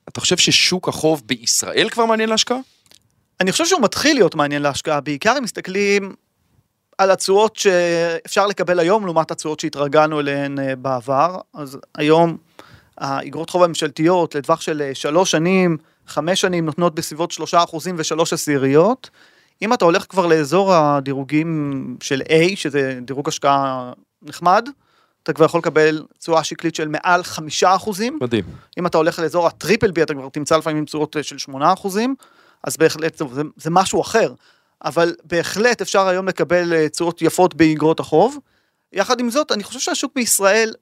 אתה 0.08 0.20
חושב 0.20 0.36
ששוק 0.36 0.88
החוב 0.88 1.22
בישראל 1.26 1.88
כבר 1.90 2.04
מעניין 2.04 2.28
להשקעה? 2.28 2.58
אני 3.40 3.52
חושב 3.52 3.66
שהוא 3.66 3.82
מתחיל 3.82 4.16
להיות 4.16 4.34
מעניין 4.34 4.62
להשקעה, 4.62 5.00
בעיקר 5.00 5.38
אם 5.38 5.42
מסתכלים 5.42 6.14
על 6.98 7.10
התשואות 7.10 7.56
שאפשר 7.56 8.46
לקבל 8.46 8.78
היום 8.78 9.04
לעומת 9.04 9.30
התשואות 9.30 9.60
שהתרגלנו 9.60 10.20
אליהן 10.20 10.58
אה, 10.58 10.76
בעבר. 10.76 11.38
אז 11.54 11.78
היום 11.94 12.36
האגרות 12.98 13.50
חוב 13.50 13.62
הממשלתיות 13.62 14.34
לטווח 14.34 14.60
של 14.60 14.82
אה, 14.82 14.94
שלוש 14.94 15.30
שנים, 15.30 15.76
חמש 16.06 16.40
שנים 16.40 16.66
נותנות 16.66 16.94
בסביבות 16.94 17.30
שלושה 17.30 17.64
אחוזים 17.64 17.94
ושלוש 17.98 18.32
עשיריות. 18.32 19.10
אם 19.62 19.72
אתה 19.72 19.84
הולך 19.84 20.06
כבר 20.08 20.26
לאזור 20.26 20.74
הדירוגים 20.74 21.96
של 22.02 22.22
A, 22.28 22.56
שזה 22.56 22.98
דירוג 23.02 23.28
השקעה 23.28 23.92
נחמד, 24.22 24.68
אתה 25.22 25.32
כבר 25.32 25.44
יכול 25.44 25.58
לקבל 25.58 26.06
תשואה 26.18 26.44
שקלית 26.44 26.74
של 26.74 26.88
מעל 26.88 27.22
חמישה 27.22 27.74
אחוזים. 27.74 28.18
מדהים. 28.20 28.44
אם 28.78 28.86
אתה 28.86 28.98
הולך 28.98 29.18
לאזור 29.18 29.46
הטריפל 29.46 29.90
בי, 29.90 30.02
אתה 30.02 30.14
כבר 30.14 30.28
תמצא 30.28 30.56
לפעמים 30.56 30.84
תשואות 30.84 31.16
של 31.22 31.38
שמונה 31.38 31.72
אחוזים, 31.72 32.14
אז 32.64 32.76
בהחלט 32.76 33.18
זה, 33.18 33.42
זה 33.56 33.70
משהו 33.70 34.00
אחר. 34.00 34.34
אבל 34.84 35.14
בהחלט 35.24 35.80
אפשר 35.80 36.08
היום 36.08 36.28
לקבל 36.28 36.72
אה, 36.72 36.88
תשואות 36.88 37.22
יפות 37.22 37.54
באגרות 37.54 38.00
החוב. 38.00 38.38
יחד 38.92 39.20
עם 39.20 39.30
זאת, 39.30 39.52
אני 39.52 39.64
חושב 39.64 39.80
שהשוק 39.80 40.12
בישראל, 40.14 40.72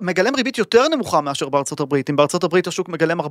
מגלם 0.00 0.34
ריבית 0.36 0.58
יותר 0.58 0.88
נמוכה 0.88 1.20
מאשר 1.20 1.48
בארצות 1.48 1.80
הברית. 1.80 2.10
אם 2.10 2.16
בארצות 2.16 2.44
הברית 2.44 2.66
השוק 2.66 2.88
מגלם 2.88 3.20
4.5 3.20 3.30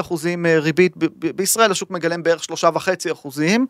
אחוזים 0.00 0.46
אה, 0.46 0.58
ריבית, 0.58 0.96
בישראל 1.36 1.70
השוק 1.70 1.90
מגלם 1.90 2.22
בערך 2.22 2.42
3.5 2.42 3.12
אחוזים. 3.12 3.66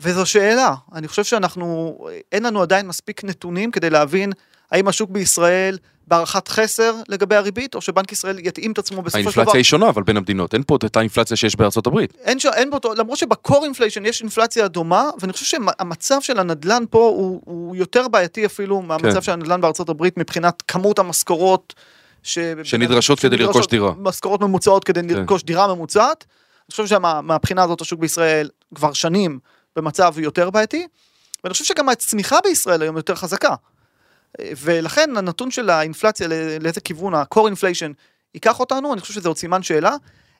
וזו 0.00 0.26
שאלה, 0.26 0.74
אני 0.94 1.08
חושב 1.08 1.24
שאנחנו, 1.24 1.98
אין 2.32 2.42
לנו 2.42 2.62
עדיין 2.62 2.86
מספיק 2.86 3.24
נתונים 3.24 3.70
כדי 3.70 3.90
להבין 3.90 4.32
האם 4.74 4.88
השוק 4.88 5.10
בישראל 5.10 5.78
בהערכת 6.06 6.48
חסר 6.48 6.94
לגבי 7.08 7.36
הריבית, 7.36 7.74
או 7.74 7.80
שבנק 7.80 8.12
ישראל 8.12 8.38
יתאים 8.38 8.72
את 8.72 8.78
עצמו 8.78 9.02
בסופו 9.02 9.18
של 9.18 9.30
דבר. 9.30 9.40
האינפלציה 9.40 9.58
היא 9.58 9.64
שונה, 9.64 9.88
אבל 9.88 10.02
בין 10.02 10.16
המדינות. 10.16 10.54
אין 10.54 10.62
פה 10.66 10.76
את 10.76 10.82
אותה 10.82 11.00
אינפלציה 11.00 11.36
שיש 11.36 11.56
בארצות 11.56 11.86
הברית. 11.86 12.14
אין, 12.24 12.38
ש... 12.38 12.46
אין 12.46 12.72
אותו- 12.72 12.94
למרות 12.94 13.18
שבקור 13.18 13.64
אינפליישן 13.64 14.06
יש 14.06 14.20
אינפלציה 14.20 14.68
דומה, 14.68 15.10
ואני 15.20 15.32
חושב 15.32 15.44
שהמצב 15.44 16.20
של 16.20 16.38
הנדלן 16.38 16.84
פה 16.90 16.98
הוא, 16.98 17.40
הוא 17.44 17.76
יותר 17.76 18.08
בעייתי 18.08 18.46
אפילו 18.46 18.82
מהמצב 18.82 19.14
כן. 19.14 19.22
של 19.22 19.32
הנדלן 19.32 19.60
בארצות 19.60 19.88
הברית 19.88 20.16
מבחינת 20.16 20.62
כמות 20.68 20.98
המשכורות. 20.98 21.74
ש... 22.22 22.38
שנדרשות 22.62 23.20
כדי 23.20 23.36
לרכוש 23.36 23.66
דירה. 23.66 23.92
משכורות 23.98 24.40
ממוצעות 24.40 24.84
כדי 24.84 25.00
כן. 25.00 25.08
לרכוש 25.08 25.42
דירה 25.42 25.74
ממוצעת. 25.74 26.24
אני 26.68 26.70
חושב 26.70 26.86
שמהבחינה 26.86 27.62
הזאת 27.62 27.80
השוק 27.80 28.00
בישראל 28.00 28.48
כבר 28.74 28.92
שנים 28.92 29.38
במצב 29.76 30.14
יותר 30.18 30.50
בעייתי, 30.50 30.86
ואני 31.44 31.52
חושב 31.52 31.64
שגם 31.64 31.88
הצמיחה 31.88 32.36
בישראל 32.44 32.82
היום 32.82 32.96
יותר 32.96 33.14
חזקה. 33.14 33.54
ולכן 34.40 35.16
הנתון 35.16 35.50
של 35.50 35.70
האינפלציה, 35.70 36.28
לא- 36.28 36.36
לאיזה 36.60 36.80
כיוון 36.80 37.14
ה-core 37.14 37.36
inflation 37.36 37.92
ייקח 38.34 38.60
אותנו, 38.60 38.92
אני 38.92 39.00
חושב 39.00 39.14
שזה 39.14 39.28
עוד 39.28 39.36
סימן 39.36 39.62
שאלה. 39.62 39.96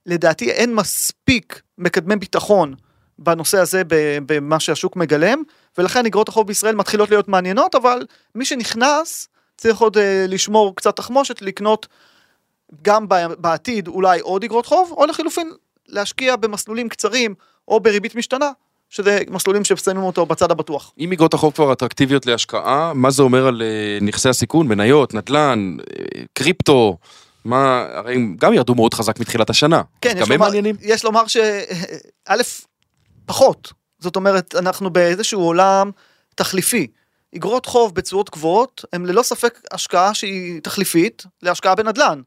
לדעתי 0.06 0.50
אין 0.50 0.74
מספיק 0.74 1.62
מקדמי 1.78 2.16
ביטחון 2.16 2.74
בנושא 3.18 3.58
הזה 3.58 3.82
במה 4.26 4.60
שהשוק 4.60 4.96
מגלם, 4.96 5.42
ולכן 5.78 6.06
אגרות 6.06 6.28
החוב 6.28 6.46
בישראל 6.46 6.74
מתחילות 6.74 7.10
להיות 7.10 7.28
מעניינות, 7.28 7.74
אבל 7.74 8.06
מי 8.34 8.44
שנכנס 8.44 9.28
צריך 9.56 9.78
עוד 9.78 9.98
אה, 9.98 10.24
לשמור 10.28 10.76
קצת 10.76 10.96
תחמושת, 10.96 11.42
לקנות 11.42 11.86
גם 12.82 13.06
בעתיד 13.38 13.88
אולי 13.88 14.20
עוד 14.20 14.44
אגרות 14.44 14.66
חוב, 14.66 14.92
או 14.96 15.06
לחילופין 15.06 15.52
להשקיע 15.88 16.36
במסלולים 16.36 16.88
קצרים 16.88 17.34
או 17.68 17.80
בריבית 17.80 18.14
משתנה, 18.14 18.50
שזה 18.94 19.18
מסלולים 19.30 19.64
ששמים 19.64 20.02
אותו 20.02 20.26
בצד 20.26 20.50
הבטוח. 20.50 20.92
אם 20.98 21.10
איגרות 21.12 21.34
החוב 21.34 21.52
כבר 21.54 21.72
אטרקטיביות 21.72 22.26
להשקעה, 22.26 22.92
מה 22.94 23.10
זה 23.10 23.22
אומר 23.22 23.46
על 23.46 23.62
אה, 23.62 23.98
נכסי 24.00 24.28
הסיכון, 24.28 24.68
מניות, 24.68 25.14
נדל"ן, 25.14 25.76
אה, 25.80 26.22
קריפטו, 26.32 26.98
מה, 27.44 27.86
הרי 27.94 28.14
הם 28.14 28.36
גם 28.40 28.52
ירדו 28.52 28.74
מאוד 28.74 28.94
חזק 28.94 29.20
מתחילת 29.20 29.50
השנה. 29.50 29.82
כן, 30.00 30.14
יש 30.18 30.30
לומר? 30.30 30.48
יש 30.82 31.04
לומר 31.04 31.26
ש... 31.26 31.36
א', 32.28 32.42
פחות. 33.26 33.72
זאת 33.98 34.16
אומרת, 34.16 34.54
אנחנו 34.58 34.90
באיזשהו 34.90 35.40
עולם 35.40 35.90
תחליפי. 36.34 36.86
אגרות 37.36 37.66
חוב 37.66 37.94
בתשואות 37.94 38.30
גבוהות 38.30 38.84
הם 38.92 39.06
ללא 39.06 39.22
ספק 39.22 39.60
השקעה 39.72 40.14
שהיא 40.14 40.60
תחליפית 40.60 41.26
להשקעה 41.42 41.74
בנדל"ן. 41.74 42.20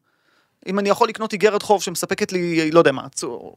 אם 0.68 0.80
אני 0.80 0.90
יכול 0.90 1.10
לקנות 1.10 1.34
איגרת 1.34 1.62
חוב 1.62 1.84
שמספקת 1.84 2.32
לי, 2.32 2.72
לא 2.72 2.80
יודע 2.80 2.92
מה, 2.92 3.08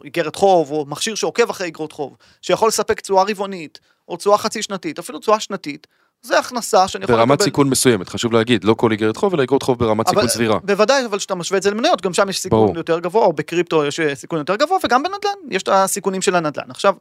איגרת 0.04 0.36
חוב, 0.36 0.70
או 0.70 0.84
מכשיר 0.88 1.14
שעוקב 1.14 1.50
אחרי 1.50 1.66
איגרות 1.66 1.92
חוב, 1.92 2.16
שיכול 2.42 2.68
לספק 2.68 3.00
תשואה 3.00 3.24
רבעונית, 3.28 3.80
או 4.08 4.16
תשואה 4.16 4.38
חצי 4.38 4.62
שנתית, 4.62 4.98
אפילו 4.98 5.18
תשואה 5.18 5.40
שנתית, 5.40 5.86
זה 6.22 6.38
הכנסה 6.38 6.88
שאני 6.88 7.04
יכול 7.04 7.16
ברמת 7.16 7.42
סיכון 7.42 7.70
מסוימת, 7.70 8.08
חשוב 8.08 8.32
להגיד, 8.32 8.64
לא 8.64 8.74
כל 8.74 8.92
איגרת 8.92 9.16
חוב, 9.16 9.34
אלא 9.34 9.42
איגרות 9.42 9.62
חוב 9.62 9.78
ברמת 9.78 10.08
סיכון 10.08 10.22
אבל- 10.22 10.28
סבירה. 10.32 10.58
בוודאי, 10.64 11.06
אבל 11.06 11.18
כשאתה 11.18 11.34
משווה 11.34 11.58
את 11.58 11.62
זה 11.62 11.70
למניות, 11.70 12.02
גם 12.02 12.14
שם 12.14 12.28
יש 12.28 12.40
סיכון 12.40 12.58
ברור. 12.66 12.76
יותר 12.76 12.98
גבוה, 12.98 13.24
או 13.26 13.32
בקריפטו 13.32 13.84
יש 13.84 14.00
אה, 14.00 14.14
סיכון 14.14 14.38
יותר 14.38 14.56
גבוה, 14.56 14.78
וגם 14.84 15.02
בנדל"ן, 15.02 15.50
יש 15.50 15.62
את 15.62 15.68
הסיכונים 15.68 16.22
של 16.22 16.34
הנדל"ן. 16.34 16.70
עכשיו, 16.70 16.94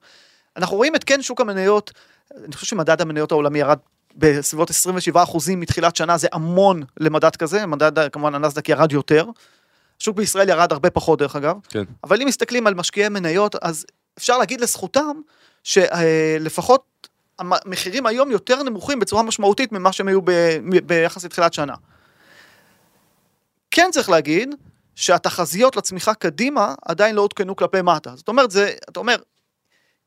אנחנו 0.57 0.77
רואים 0.77 0.95
את 0.95 1.03
כן 1.03 1.21
שוק 1.21 1.41
המניות, 1.41 1.91
אני 2.45 2.53
חושב 2.55 2.67
שמדד 2.67 3.01
המניות 3.01 3.31
העולמי 3.31 3.59
ירד 3.59 3.77
בסביבות 4.15 4.69
27 4.69 5.23
אחוזים 5.23 5.59
מתחילת 5.59 5.95
שנה, 5.95 6.17
זה 6.17 6.27
המון 6.31 6.83
למדד 6.99 7.35
כזה, 7.35 7.65
מדד 7.65 8.09
כמובן 8.09 8.35
הנסדק 8.35 8.69
ירד 8.69 8.91
יותר. 8.91 9.25
השוק 10.01 10.17
בישראל 10.17 10.49
ירד 10.49 10.71
הרבה 10.71 10.89
פחות 10.89 11.19
דרך 11.19 11.35
אגב, 11.35 11.55
כן. 11.69 11.83
אבל 12.03 12.21
אם 12.21 12.27
מסתכלים 12.27 12.67
על 12.67 12.73
משקיעי 12.73 13.09
מניות, 13.09 13.55
אז 13.61 13.85
אפשר 14.17 14.37
להגיד 14.37 14.61
לזכותם 14.61 15.21
שלפחות 15.63 17.09
המחירים 17.39 18.05
היום 18.05 18.31
יותר 18.31 18.63
נמוכים 18.63 18.99
בצורה 18.99 19.23
משמעותית 19.23 19.71
ממה 19.71 19.91
שהם 19.91 20.07
היו 20.07 20.21
ב- 20.21 20.57
ביחס 20.85 21.25
לתחילת 21.25 21.53
שנה. 21.53 21.73
כן 23.71 23.89
צריך 23.91 24.09
להגיד 24.09 24.55
שהתחזיות 24.95 25.75
לצמיחה 25.75 26.13
קדימה 26.13 26.73
עדיין 26.85 27.15
לא 27.15 27.21
עודכנו 27.21 27.55
כלפי 27.55 27.81
מטה. 27.81 28.15
זאת 28.15 28.27
אומרת, 28.27 28.51
זה, 28.51 28.73
אתה 28.89 28.99
אומר, 28.99 29.15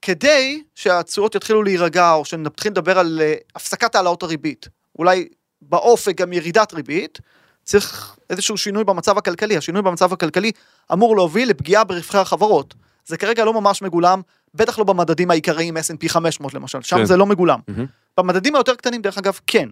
כדי 0.02 0.62
שהתשואות 0.75 1.34
יתחילו 1.34 1.62
להירגע, 1.62 2.12
או 2.12 2.25
שנתחיל 2.25 2.72
לדבר 2.72 2.99
על 2.99 3.20
אה, 3.22 3.34
הפסקת 3.54 3.94
העלאות 3.94 4.22
הריבית, 4.22 4.68
אולי 4.99 5.28
באופק 5.62 6.16
גם 6.16 6.32
ירידת 6.32 6.75
ריבית, 6.75 7.18
צריך 7.64 8.16
איזשהו 8.31 8.57
שינוי 8.57 8.85
במצב 8.85 9.19
הכלכלי. 9.19 9.57
השינוי 9.57 9.83
במצב 9.83 10.12
הכלכלי 10.12 10.52
אמור 10.92 11.16
להוביל 11.16 11.50
לפגיעה 11.50 11.85
ברווחי 11.85 12.19
החברות. 12.19 12.75
זה 13.07 13.16
כרגע 13.16 13.45
לא 13.45 13.52
ממש 13.52 13.83
מגולם, 13.83 14.23
בטח 14.54 14.78
לא 14.78 14.85
במדדים 14.85 15.31
העיקריים 15.31 15.76
S&P 15.76 16.09
500 16.09 16.54
למשל, 16.54 16.83
שם 16.83 16.97
כן. 16.97 17.04
זה 17.04 17.16
לא 17.16 17.26
מגולם. 17.26 17.61
מהמם. 17.69 17.87
במדדים 18.19 18.54
היותר 18.54 18.75
קטנים, 18.75 19.02
דרך 19.02 19.19
אגב, 19.19 19.40
כן. 19.47 19.69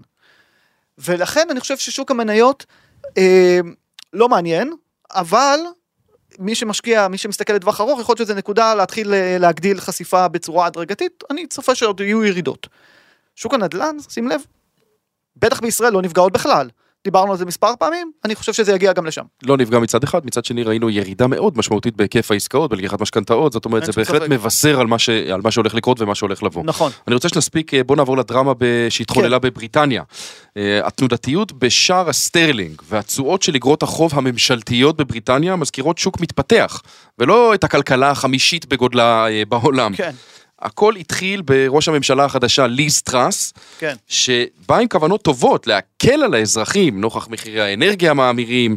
ולכן 0.98 1.46
אני 1.50 1.60
חושב 1.60 1.78
ששוק 1.78 2.10
המניות 2.10 2.66
אה, 3.18 3.60
לא 4.12 4.28
מעניין, 4.28 4.72
אבל 5.10 5.60
מי 6.38 6.54
שמשקיע, 6.54 7.08
מי 7.08 7.18
שמסתכל 7.18 7.52
לטווח 7.52 7.80
ארוך, 7.80 8.00
יכול 8.00 8.12
להיות 8.12 8.28
שזו 8.28 8.34
נקודה 8.34 8.74
להתחיל 8.74 9.14
אה, 9.14 9.36
להגדיל 9.40 9.80
חשיפה 9.80 10.28
בצורה 10.28 10.66
הדרגתית, 10.66 11.24
אני 11.30 11.46
צופה 11.46 11.74
שעוד 11.74 12.00
יהיו 12.00 12.24
ירידות. 12.24 12.68
שוק 13.34 13.54
הנדל"ן, 13.54 13.96
שים 14.08 14.28
לב, 14.28 14.40
בטח 15.36 15.60
בישראל 15.60 15.92
לא 15.92 16.02
נפגע 16.02 16.22
עוד 16.22 16.32
בכלל. 16.32 16.68
דיברנו 17.04 17.32
על 17.32 17.38
זה 17.38 17.46
מספר 17.46 17.72
פעמים, 17.78 18.12
אני 18.24 18.34
חושב 18.34 18.52
שזה 18.52 18.74
יגיע 18.74 18.92
גם 18.92 19.06
לשם. 19.06 19.22
לא 19.42 19.56
נפגע 19.56 19.78
מצד 19.78 20.04
אחד, 20.04 20.26
מצד 20.26 20.44
שני 20.44 20.62
ראינו 20.62 20.90
ירידה 20.90 21.26
מאוד 21.26 21.58
משמעותית 21.58 21.96
בהיקף 21.96 22.30
העסקאות, 22.30 22.70
בלקיחת 22.70 23.00
משכנתאות, 23.00 23.52
זאת 23.52 23.64
אומרת 23.64 23.84
זה 23.84 23.92
בהחלט. 23.96 24.22
מבשר 24.22 24.80
על 24.80 24.86
מה, 24.86 24.98
ש... 24.98 25.08
על 25.08 25.40
מה 25.44 25.50
שהולך 25.50 25.74
לקרות 25.74 26.00
ומה 26.00 26.14
שהולך 26.14 26.42
לבוא. 26.42 26.62
נכון. 26.64 26.92
אני 27.06 27.14
רוצה 27.14 27.28
שנספיק, 27.28 27.74
אה, 27.74 27.84
בוא 27.84 27.96
נעבור 27.96 28.16
לדרמה 28.16 28.54
ב- 28.58 28.86
שהתחוללה 28.88 29.40
כן. 29.40 29.48
בבריטניה. 29.48 30.02
אה, 30.56 30.80
התנודתיות 30.84 31.52
בשער 31.52 32.08
הסטרלינג 32.08 32.82
והתשואות 32.88 33.42
של 33.42 33.54
אגרות 33.54 33.82
החוב 33.82 34.10
הממשלתיות 34.14 34.96
בבריטניה 34.96 35.56
מזכירות 35.56 35.98
שוק 35.98 36.20
מתפתח, 36.20 36.82
ולא 37.18 37.54
את 37.54 37.64
הכלכלה 37.64 38.10
החמישית 38.10 38.66
בגודלה 38.66 39.28
אה, 39.28 39.42
בעולם. 39.48 39.94
כן, 39.94 40.12
הכל 40.62 40.96
התחיל 40.96 41.42
בראש 41.42 41.88
הממשלה 41.88 42.24
החדשה 42.24 42.66
ליז 42.66 43.02
טראס, 43.02 43.52
כן. 43.78 43.94
שבא 44.08 44.76
עם 44.78 44.88
כוונות 44.88 45.22
טובות 45.22 45.66
להקל 45.66 46.22
על 46.22 46.34
האזרחים 46.34 47.00
נוכח 47.00 47.28
מחירי 47.28 47.60
האנרגיה 47.60 48.10
המאמירים, 48.10 48.76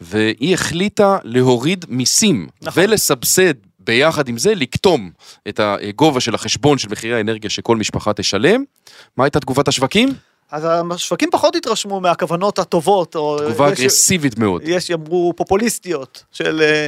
והיא 0.00 0.54
החליטה 0.54 1.18
להוריד 1.24 1.84
מיסים 1.88 2.48
נכון. 2.62 2.82
ולסבסד 2.82 3.54
ביחד 3.78 4.28
עם 4.28 4.38
זה, 4.38 4.54
לקטום 4.54 5.10
את 5.48 5.60
הגובה 5.62 6.20
של 6.20 6.34
החשבון 6.34 6.78
של 6.78 6.88
מחירי 6.88 7.14
האנרגיה 7.16 7.50
שכל 7.50 7.76
משפחה 7.76 8.12
תשלם. 8.12 8.64
מה 9.16 9.24
הייתה 9.24 9.40
תגובת 9.40 9.68
השווקים? 9.68 10.08
אז 10.50 10.66
השווקים 10.90 11.28
פחות 11.32 11.56
התרשמו 11.56 12.00
מהכוונות 12.00 12.58
הטובות, 12.58 13.16
או... 13.16 13.38
תגובה 13.38 13.72
יש- 13.72 13.80
אגרסיבית 13.80 14.38
מאוד. 14.38 14.62
יש 14.64 14.90
יאמרו 14.90 15.32
פופוליסטיות 15.36 16.24
של, 16.32 16.60
אה, 16.62 16.86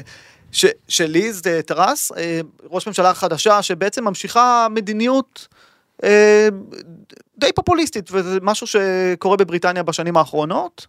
ש, 0.52 0.66
של 0.88 1.06
ליז 1.06 1.42
טרס, 1.66 2.12
אה, 2.16 2.40
ראש 2.70 2.86
ממשלה 2.86 3.14
חדשה 3.14 3.62
שבעצם 3.62 4.04
ממשיכה 4.04 4.66
מדיניות 4.70 5.48
אה, 6.04 6.48
די 7.38 7.52
פופוליסטית, 7.54 8.08
וזה 8.12 8.38
משהו 8.42 8.66
שקורה 8.66 9.36
בבריטניה 9.36 9.82
בשנים 9.82 10.16
האחרונות, 10.16 10.86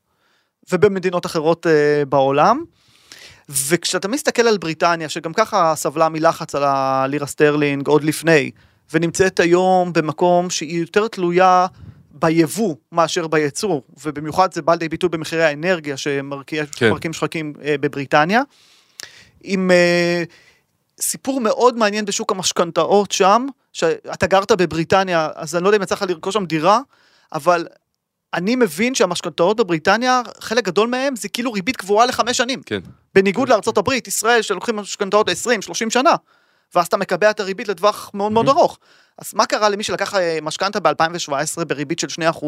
ובמדינות 0.71 1.25
אחרות 1.25 1.67
אה, 1.67 2.05
בעולם. 2.05 2.63
וכשאתה 3.49 4.07
מסתכל 4.07 4.41
על 4.41 4.57
בריטניה, 4.57 5.09
שגם 5.09 5.33
ככה 5.33 5.73
סבלה 5.75 6.09
מלחץ 6.09 6.55
על 6.55 6.63
הלירה 6.65 7.27
סטרלינג 7.27 7.87
עוד 7.87 8.03
לפני, 8.03 8.51
ונמצאת 8.93 9.39
היום 9.39 9.93
במקום 9.93 10.49
שהיא 10.49 10.79
יותר 10.79 11.07
תלויה 11.07 11.65
ביבוא 12.11 12.75
מאשר 12.91 13.27
בייצור, 13.27 13.81
ובמיוחד 14.03 14.53
זה 14.53 14.61
בא 14.61 14.73
לידי 14.73 14.89
ביטוי 14.89 15.09
במחירי 15.09 15.43
האנרגיה 15.43 15.97
שמרקיעים 15.97 16.65
כן. 17.01 17.13
שחקים 17.13 17.53
בבריטניה. 17.63 18.41
עם 19.43 19.71
אה, 19.71 20.23
סיפור 21.01 21.41
מאוד 21.41 21.77
מעניין 21.77 22.05
בשוק 22.05 22.31
המשכנתאות 22.31 23.11
שם, 23.11 23.45
שאתה 23.73 24.27
גרת 24.27 24.51
בבריטניה, 24.51 25.29
אז 25.35 25.55
אני 25.55 25.63
לא 25.63 25.69
יודע 25.69 25.77
אם 25.77 25.83
יצא 25.83 25.95
לך 25.95 26.01
לרכוש 26.01 26.33
שם 26.33 26.45
דירה, 26.45 26.79
אבל 27.33 27.67
אני 28.33 28.55
מבין 28.55 28.95
שהמשכנתאות 28.95 29.57
בבריטניה, 29.57 30.21
חלק 30.39 30.65
גדול 30.65 30.89
מהם 30.89 31.15
זה 31.15 31.29
כאילו 31.29 31.51
ריבית 31.51 31.77
קבועה 31.77 32.05
לחמש 32.05 32.37
שנים. 32.37 32.61
כן. 32.65 32.79
בניגוד 33.15 33.49
לארצות 33.49 33.77
הברית, 33.77 34.07
ישראל, 34.07 34.41
שלוקחים 34.41 34.75
משכנתאות 34.75 35.29
20-30 35.29 35.33
שנה, 35.89 36.15
ואז 36.75 36.87
אתה 36.87 36.97
מקבע 36.97 37.29
את 37.29 37.39
הריבית 37.39 37.67
לטווח 37.67 38.11
מאוד 38.13 38.31
מאוד 38.31 38.49
ארוך. 38.49 38.79
אז 39.17 39.33
מה 39.33 39.45
קרה 39.45 39.69
למי 39.69 39.83
שלקח 39.83 40.15
אה, 40.15 40.39
משכנתה 40.41 40.79
ב-2017 40.79 41.65
בריבית 41.67 41.99
של 41.99 42.07
2%, 42.31 42.45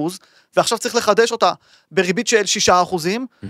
ועכשיו 0.58 0.78
צריך 0.78 0.96
לחדש 0.96 1.32
אותה 1.32 1.54
בריבית 1.92 2.28
של 2.28 2.42
6%, 2.70 2.96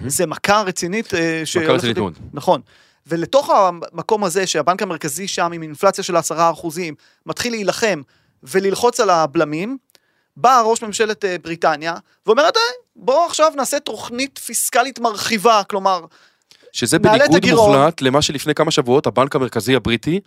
זה 0.08 0.26
מכה 0.26 0.62
רצינית. 0.62 1.14
אה, 1.14 1.42
שהולכת 1.46 1.70
רצינית 1.70 1.98
מאוד. 1.98 2.14
נכון. 2.34 2.62
ולתוך 3.08 3.50
המקום 3.50 4.24
הזה 4.24 4.48
שהבנק 4.48 4.82
המרכזי 4.82 5.28
שם 5.28 5.52
עם 5.54 5.62
אינפלציה 5.64 6.04
של 6.04 6.18
10% 6.18 6.22
מתחיל 7.26 7.54
להילחם 7.54 8.02
וללחוץ 8.44 9.00
על 9.00 9.10
הבלמים, 9.10 9.78
בא 10.38 10.62
ראש 10.66 10.82
ממשלת 10.82 11.26
אה, 11.26 11.36
בריטניה 11.44 11.94
ואומרת, 12.26 12.58
"אה, 12.58 12.62
בוא 12.96 13.26
עכשיו 13.26 13.52
נעשה 13.56 13.80
תוכנית 13.80 14.38
פיסקלית 14.46 15.00
מרחיבה, 15.00 15.62
כלומר, 15.70 16.02
שזה 16.72 17.00
בניגוד. 17.00 17.54
מוחלט 17.54 18.02
למה 18.02 18.22
שלפני 18.22 18.56
כמה 18.56 18.72
שבועות 18.72 19.08
הבנק 19.08 19.36
המרכזי 19.36 19.76
הבריטי 19.76 20.20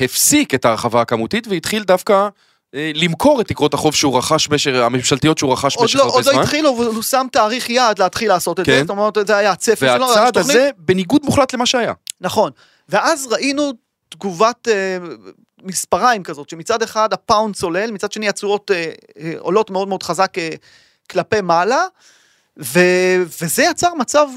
הפסיק 0.00 0.54
את 0.54 0.64
ההרחבה 0.64 1.00
הכמותית 1.00 1.46
והתחיל 1.48 1.82
דווקא 1.84 2.28
אה, 2.74 2.90
למכור 2.94 3.40
את 3.40 3.48
תקרות 3.48 3.74
החוב 3.74 3.94
שהוא 3.94 4.18
רכש, 4.18 4.48
במשך- 4.48 4.70
הממשלתיות 4.74 5.38
שהוא 5.38 5.52
רכש 5.52 5.76
עוד 5.76 5.82
במשך 5.84 5.96
לא, 5.98 6.02
הרבה 6.02 6.14
עוד 6.14 6.24
לא 6.26 6.32
זמן. 6.32 6.42
התחיל, 6.42 6.66
אבל 6.66 6.84
הוא 6.86 7.02
שם 7.02 7.26
תאריך 7.32 7.70
יעד 7.70 7.98
להתחיל 7.98 8.28
לעשות 8.28 8.60
את 8.60 8.66
כן. 8.66 8.72
זה, 8.72 8.80
זאת 8.80 8.90
אומרת, 8.90 9.18
זה 9.26 9.36
היה 9.36 9.50
הצפי 9.52 9.86
שלו, 9.86 10.06
והצעד 10.08 10.38
הזה 10.38 10.70
בניגוד 10.78 11.20
מוחלט 11.24 11.54
למה 11.54 11.66
שהיה. 11.66 11.92
נכון. 12.20 12.52
ואז 12.88 13.26
ראינו 13.26 13.72
תגובת 14.08 14.68
אה, 14.68 14.98
מספריים 15.62 16.22
כזאת, 16.22 16.48
שמצד 16.48 16.82
אחד 16.82 17.12
הפאונד 17.12 17.56
צולל, 17.56 17.90
מצד 17.90 18.12
שני 18.12 18.28
התשואות 18.28 18.70
אה, 18.70 18.92
אה, 19.18 19.32
עולות 19.38 19.70
מאוד 19.70 19.88
מאוד 19.88 20.02
חזק 20.02 20.38
אה, 20.38 20.50
כלפי 21.10 21.40
מעלה, 21.40 21.84
ו, 22.62 22.80
וזה 23.40 23.62
יצר 23.62 23.94
מצב 23.94 24.28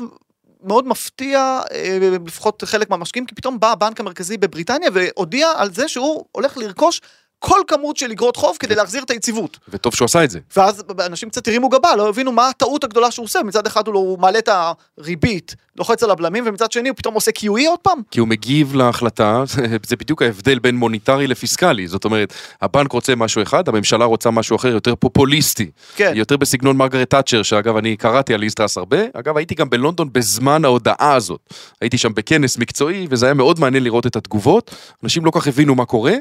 מאוד 0.64 0.88
מפתיע, 0.88 1.62
אה, 1.72 1.98
לפחות 2.26 2.64
חלק 2.66 2.90
מהמשקיעים, 2.90 3.26
כי 3.26 3.36
פתאום 3.36 3.60
בא 3.60 3.72
הבנק 3.72 4.00
המרכזי 4.00 4.38
בבריטניה 4.38 4.90
והודיע 4.94 5.52
על 5.56 5.74
זה 5.74 5.88
שהוא 5.88 6.26
הולך 6.32 6.58
לרכוש 6.58 7.02
כל 7.46 7.60
כמות 7.68 7.98
של 7.98 8.12
אגרות 8.12 8.36
חוב 8.36 8.58
כדי 8.60 8.76
להחזיר 8.76 9.04
את 9.04 9.10
היציבות. 9.10 9.60
וטוב 9.70 9.96
שהוא 9.96 10.06
עשה 10.06 10.24
את 10.24 10.30
זה. 10.30 10.40
ואז 10.58 10.84
אנשים 11.06 11.30
קצת 11.30 11.48
הרימו 11.48 11.70
גבה, 11.70 11.96
לא 11.96 12.10
הבינו 12.10 12.32
מה 12.32 12.50
הטעות 12.50 12.84
הגדולה 12.84 13.12
שהוא 13.12 13.24
עושה, 13.24 13.40
מצד 13.44 13.68
אחד 13.68 13.88
הוא, 13.88 13.94
לא, 13.94 14.00
הוא 14.00 14.20
מעלה 14.20 14.40
את 14.40 14.50
הריבית, 14.98 15.56
לוחץ 15.78 16.04
על 16.04 16.12
הבלמים, 16.12 16.44
ומצד 16.48 16.72
שני 16.72 16.90
הוא 16.90 16.98
פתאום 16.98 17.14
עושה 17.14 17.32
QE 17.32 17.68
עוד 17.68 17.80
פעם. 17.82 18.02
כי 18.12 18.20
הוא 18.20 18.28
מגיב 18.28 18.76
להחלטה, 18.76 19.44
זה 19.90 19.96
בדיוק 19.96 20.22
ההבדל 20.22 20.60
בין 20.60 20.76
מוניטרי 20.76 21.28
לפיסקלי, 21.28 21.88
זאת 21.88 22.06
אומרת, 22.06 22.34
הבנק 22.62 22.92
רוצה 22.92 23.16
משהו 23.16 23.42
אחד, 23.42 23.70
הממשלה 23.70 24.06
רוצה 24.06 24.32
משהו 24.32 24.56
אחר, 24.56 24.68
יותר 24.68 24.96
פופוליסטי, 24.96 25.72
כן. 25.96 26.12
יותר 26.16 26.38
בסגנון 26.38 26.78
מרגרט 26.78 27.10
תאצ'ר, 27.10 27.44
שאגב 27.44 27.78
אני 27.78 27.98
קראתי 27.98 28.34
על 28.34 28.40
ליסטרס 28.40 28.78
הרבה, 28.78 28.98
אגב 29.14 29.38
הייתי 29.38 29.56
גם 29.56 29.70
בלונדון 29.70 30.10
בזמן 30.12 30.66
ההודעה 30.66 31.14
הזאת, 31.14 31.54
הייתי 31.82 31.98
שם 31.98 32.14
בכנס 32.14 32.58
מקצועי, 32.58 33.08
וזה 33.10 33.26
היה 33.26 33.34
מאוד 33.34 33.60
מעניין 33.60 33.84
לראות 33.84 34.08
את 34.08 34.16
התגובות, 34.16 34.76
אנשים 35.04 35.26
לא 35.26 35.32
כך 35.32 35.48
הבינו 35.48 35.76
מה 35.76 35.86
קורה, 35.86 36.14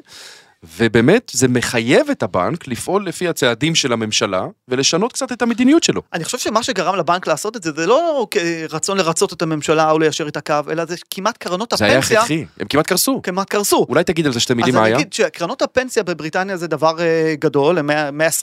ובאמת 0.76 1.30
זה 1.34 1.48
מחייב 1.48 2.10
את 2.10 2.22
הבנק 2.22 2.68
לפעול 2.68 3.06
לפי 3.06 3.28
הצעדים 3.28 3.74
של 3.74 3.92
הממשלה, 3.92 4.46
ולשנות 4.68 5.12
קצת 5.12 5.32
את 5.32 5.42
המדיניות 5.42 5.82
שלו. 5.82 6.02
אני 6.12 6.24
חושב 6.24 6.38
שמה 6.38 6.62
שגרם 6.62 6.96
לבנק 6.96 7.26
לעשות 7.26 7.56
את 7.56 7.62
זה, 7.62 7.72
זה 7.76 7.86
לא 7.86 8.26
רצון 8.70 8.98
לרצות 8.98 9.32
את 9.32 9.42
הממשלה 9.42 9.90
או 9.90 9.98
ליישר 9.98 10.28
את 10.28 10.36
הקו, 10.36 10.54
אלא 10.70 10.84
זה 10.84 10.96
כמעט 11.10 11.36
קרנות 11.36 11.74
זה 11.76 11.84
היה 11.84 11.98
הפנסיה 11.98 12.18
הכרחי, 12.18 12.44
הם 12.60 12.66
כמעט 12.66 12.86
קרסו. 12.86 13.20
כמעט 13.22 13.50
קרסו. 13.50 13.86
אולי 13.88 14.04
תגיד 14.04 14.26
על 14.26 14.32
זה 14.32 14.40
שתי 14.40 14.54
מילים 14.54 14.74
אז 14.74 14.74
מה 14.74 14.80
אני 14.80 14.88
היה? 14.88 14.96
אגיד 14.96 15.12
שקרנות 15.12 15.62
הפנסיה 15.62 16.02
בבריטניה 16.02 16.56
זה 16.56 16.66
דבר 16.66 17.00
אה, 17.00 17.34
גדול, 17.38 17.78
הם 17.78 17.90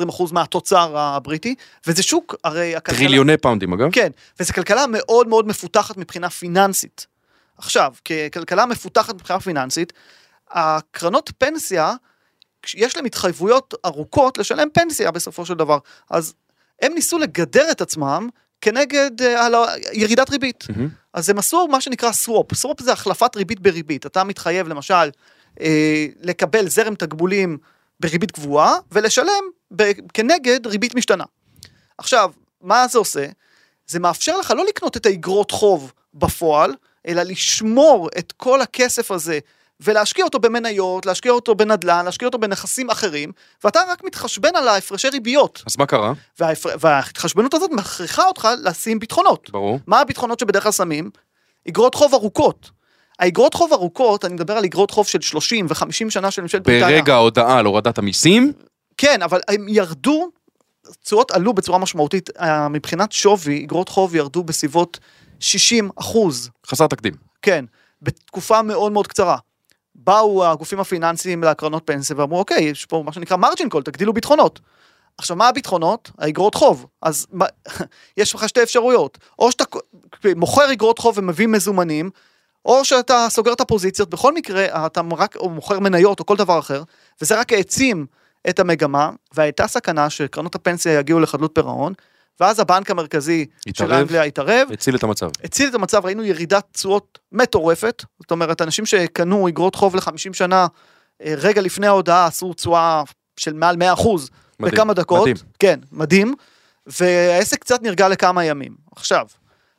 120% 0.09 0.23
מהתוצר 0.31 0.97
הבריטי, 0.97 1.55
וזה 1.87 2.03
שוק, 2.03 2.35
הרי 2.43 2.75
הכלכלה... 2.75 2.99
טריליוני 2.99 3.37
פאונדים 3.37 3.73
אגב. 3.73 3.89
כן, 3.91 4.09
וזו 4.39 4.53
כלכלה 4.53 4.85
מאוד 4.87 5.27
מאוד 5.27 5.47
מפותחת 5.47 5.97
מבחינה 5.97 6.29
פיננסית. 6.29 7.07
עכשיו, 7.57 7.93
ככלכלה 8.05 8.65
מפותחת 8.65 9.13
מבחינה 9.13 9.39
פיננסית, 9.39 9.93
הקרנות 10.51 11.31
פנסיה, 11.37 11.93
יש 12.75 12.95
להם 12.95 13.05
התחייבויות 13.05 13.73
ארוכות 13.85 14.37
לשלם 14.37 14.67
פנסיה 14.73 15.11
בסופו 15.11 15.45
של 15.45 15.53
דבר. 15.53 15.77
אז 16.09 16.33
הם 16.81 16.93
ניסו 16.93 17.17
לגדר 17.17 17.71
את 17.71 17.81
עצמם 17.81 18.29
כנגד 18.61 19.21
אה, 19.21 19.45
על 19.45 19.55
ה- 19.55 19.65
ירידת 19.93 20.29
ריבית. 20.29 20.63
מהמם. 20.69 20.89
אז 21.13 21.29
הם 21.29 21.37
עשו 21.39 21.67
מה 21.67 21.81
שנקרא 21.81 22.11
סוופ. 22.11 22.53
סוופ 22.53 22.81
זה 22.81 22.91
החלפת 22.93 23.35
ריבית 23.35 23.59
בריבית. 23.59 24.05
אתה 24.05 24.23
מתחייב 24.23 24.67
למשל 24.67 25.09
אה, 25.61 26.05
לקבל 26.21 26.67
זרם 26.69 26.95
תגמולים 26.95 27.57
בריבית 27.99 28.31
קבועה 28.31 28.75
ולשלם 28.91 29.43
ב- 29.75 29.91
כנגד 30.13 30.67
ריבית 30.67 30.95
משתנה. 30.95 31.23
עכשיו, 31.97 32.31
מה 32.61 32.87
זה 32.87 32.97
עושה? 32.97 33.25
זה 33.87 33.99
מאפשר 33.99 34.37
לך 34.37 34.51
לא 34.51 34.65
לקנות 34.65 34.97
את 34.97 35.05
האגרות 35.05 35.51
חוב 35.51 35.93
בפועל, 36.13 36.75
אלא 37.07 37.23
לשמור 37.23 38.09
את 38.17 38.33
כל 38.37 38.61
הכסף 38.61 39.11
הזה 39.11 39.39
ולהשקיע 39.81 40.25
אותו 40.25 40.39
במניות, 40.39 41.05
להשקיע 41.05 41.31
אותו 41.31 41.55
בנדל"ן, 41.55 42.05
להשקיע 42.05 42.25
אותו 42.25 42.37
בנכסים 42.37 42.89
אחרים, 42.89 43.31
ואתה 43.63 43.79
רק 43.89 44.03
מתחשבן 44.03 44.55
על 44.55 44.67
ההפרשי 44.67 45.09
ריביות. 45.09 45.63
אז 45.67 45.77
מה 45.77 45.85
קרה? 45.85 46.13
וההפר... 46.39 46.69
וההתחשבנות 46.79 47.53
הזאת 47.53 47.71
מכריחה 47.71 48.25
אותך 48.25 48.47
לשים 48.63 48.99
ביטחונות. 48.99 49.49
ברור. 49.49 49.79
מה 49.87 49.99
הביטחונות 49.99 50.39
שבדרך 50.39 50.63
כלל 50.63 50.71
שמים? 50.71 51.09
אגרות 51.69 51.95
חוב 51.95 52.13
ארוכות. 52.13 52.71
האגרות 53.19 53.53
חוב 53.53 53.73
ארוכות, 53.73 54.25
אני 54.25 54.33
מדבר 54.33 54.53
על 54.53 54.63
אגרות 54.63 54.91
חוב 54.91 55.07
של 55.07 55.21
30 55.21 55.65
ו-50 55.69 56.09
שנה 56.09 56.31
של 56.31 56.41
ממשלת 56.41 56.63
בריטניה. 56.63 56.97
ברגע 56.97 57.13
ההודעה 57.13 57.59
על 57.59 57.65
הורדת 57.65 57.97
המיסים, 57.97 58.53
כן, 58.97 59.21
אבל 59.21 59.39
הם 59.47 59.65
ירדו, 59.69 60.29
תשואות 61.03 61.31
עלו 61.31 61.53
בצורה 61.53 61.77
משמעותית. 61.77 62.29
אה, 62.39 62.69
מבחינת 62.69 63.11
שווי, 63.11 63.63
אגרות 63.63 63.89
חוב 63.89 64.15
ירדו 64.15 64.43
בסביבות 64.43 64.99
60 65.39 65.89
אחוז. 65.95 66.49
חסר 66.67 66.87
תקדים. 66.87 67.13
כן, 67.41 67.65
בתקופה 68.01 68.61
מאוד 68.61 68.91
מאוד 68.91 69.07
קצרה. 69.07 69.37
באו 69.95 70.45
הגופים 70.45 70.79
הפיננסיים 70.79 71.43
לקרנות 71.43 71.83
פנסיה 71.85 72.15
ואמרו, 72.19 72.39
אוקיי, 72.39 72.63
יש 72.63 72.85
פה 72.85 73.03
מה 73.05 73.13
שנקרא 73.13 73.37
מרג'ין 73.37 73.69
קול, 73.69 73.83
תגדילו 73.83 74.13
ביטחונות. 74.13 74.59
עכשיו, 75.17 75.37
מה 75.37 75.47
הביטחונות? 75.47 76.11
האגרות 76.17 76.55
חוב. 76.55 76.85
אז 77.01 77.27
מה, 77.31 77.45
יש 78.17 78.35
לך 78.35 78.49
שתי 78.49 78.63
אפשרויות. 78.63 79.17
או 79.39 79.51
שאתה 79.51 79.63
מוכר 80.35 80.71
אגרות 80.71 80.99
חוב 80.99 81.17
ומביא 81.17 81.47
מזומנים, 81.47 82.09
או 82.65 82.85
שאתה 82.85 83.27
סוגר 83.29 83.53
את 83.53 83.61
הפוזיציות, 83.61 84.09
בכל 84.09 84.33
מקרה, 84.33 84.85
אתה 84.85 85.01
רק 85.17 85.35
או 85.35 85.49
מוכר 85.49 85.79
מניות 85.79 86.19
או 86.19 86.25
כל 86.25 86.35
דבר 86.35 86.59
אחר, 86.59 86.83
וזה 87.21 87.39
רק 87.39 87.53
העצים 87.53 88.05
את 88.49 88.59
המגמה, 88.59 89.11
והייתה 89.33 89.67
סכנה 89.67 90.09
שקרנות 90.09 90.55
הפנסיה 90.55 90.99
יגיעו 90.99 91.19
לחדלות 91.19 91.51
פירעון, 91.53 91.93
ואז 92.39 92.59
הבנק 92.59 92.91
המרכזי 92.91 93.45
של 93.65 93.69
התערב. 93.69 93.91
אנגליה 93.91 94.23
התערב, 94.23 94.67
הציל 94.73 94.95
את 94.95 95.03
המצב. 95.03 95.29
הציל 95.43 95.69
את 95.69 95.73
המצב, 95.73 96.05
ראינו 96.05 96.23
ירידת 96.23 96.65
תשואות 96.71 97.19
מטורפת, 97.31 98.03
זאת 98.19 98.31
אומרת, 98.31 98.61
אנשים 98.61 98.85
שקנו 98.85 99.47
אגרות 99.47 99.75
חוב 99.75 99.95
ל-50 99.95 100.33
שנה, 100.33 100.67
אה, 101.23 101.33
רגע 101.37 101.61
לפני 101.61 101.87
ההודעה 101.87 102.25
עשו 102.25 102.53
תשואה 102.53 103.03
של 103.37 103.53
מעל 103.53 103.77
100 103.77 103.93
אחוז 103.93 104.29
בכמה 104.59 104.93
דקות. 104.93 105.21
מדהים. 105.21 105.35
כן, 105.59 105.79
מדהים. 105.91 106.33
והעסק 106.87 107.59
קצת 107.59 107.81
נרגע 107.81 108.09
לכמה 108.09 108.45
ימים. 108.45 108.75
עכשיו, 108.95 109.25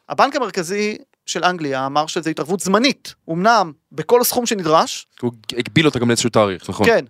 הבנק 0.08 0.36
המרכזי 0.36 0.98
של 1.26 1.44
אנגליה 1.44 1.86
אמר 1.86 2.06
שזו 2.06 2.30
התערבות 2.30 2.60
זמנית, 2.60 3.14
אמנם 3.30 3.72
בכל 3.92 4.20
הסכום 4.20 4.46
שנדרש, 4.46 5.06
הוא 5.20 5.32
הגביל 5.56 5.86
אותה 5.86 5.98
גם 5.98 6.08
לאיזשהו 6.08 6.30
תאריך, 6.30 6.70
נכון? 6.70 6.86
כן, 6.86 7.04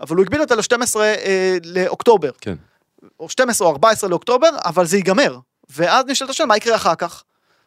אבל 0.00 0.16
הוא 0.16 0.24
הגביל 0.24 0.40
אותה 0.40 0.54
ל-12 0.54 0.96
אה, 1.00 1.56
לאוקטובר, 1.64 2.30
כן. 2.40 2.54
או 3.20 3.28
12 3.28 3.68
או 3.68 3.72
14 3.72 4.10
לאוקטובר, 4.10 4.48
אבל 4.64 4.86
זה 4.86 4.96
ייגמר. 4.96 5.38
ואז 5.70 6.04
נשאלת 6.08 6.30
השאלה, 6.30 6.46
מה 6.46 6.56
יקרה 6.56 6.76
אחר 6.76 6.94
כך? 6.94 7.22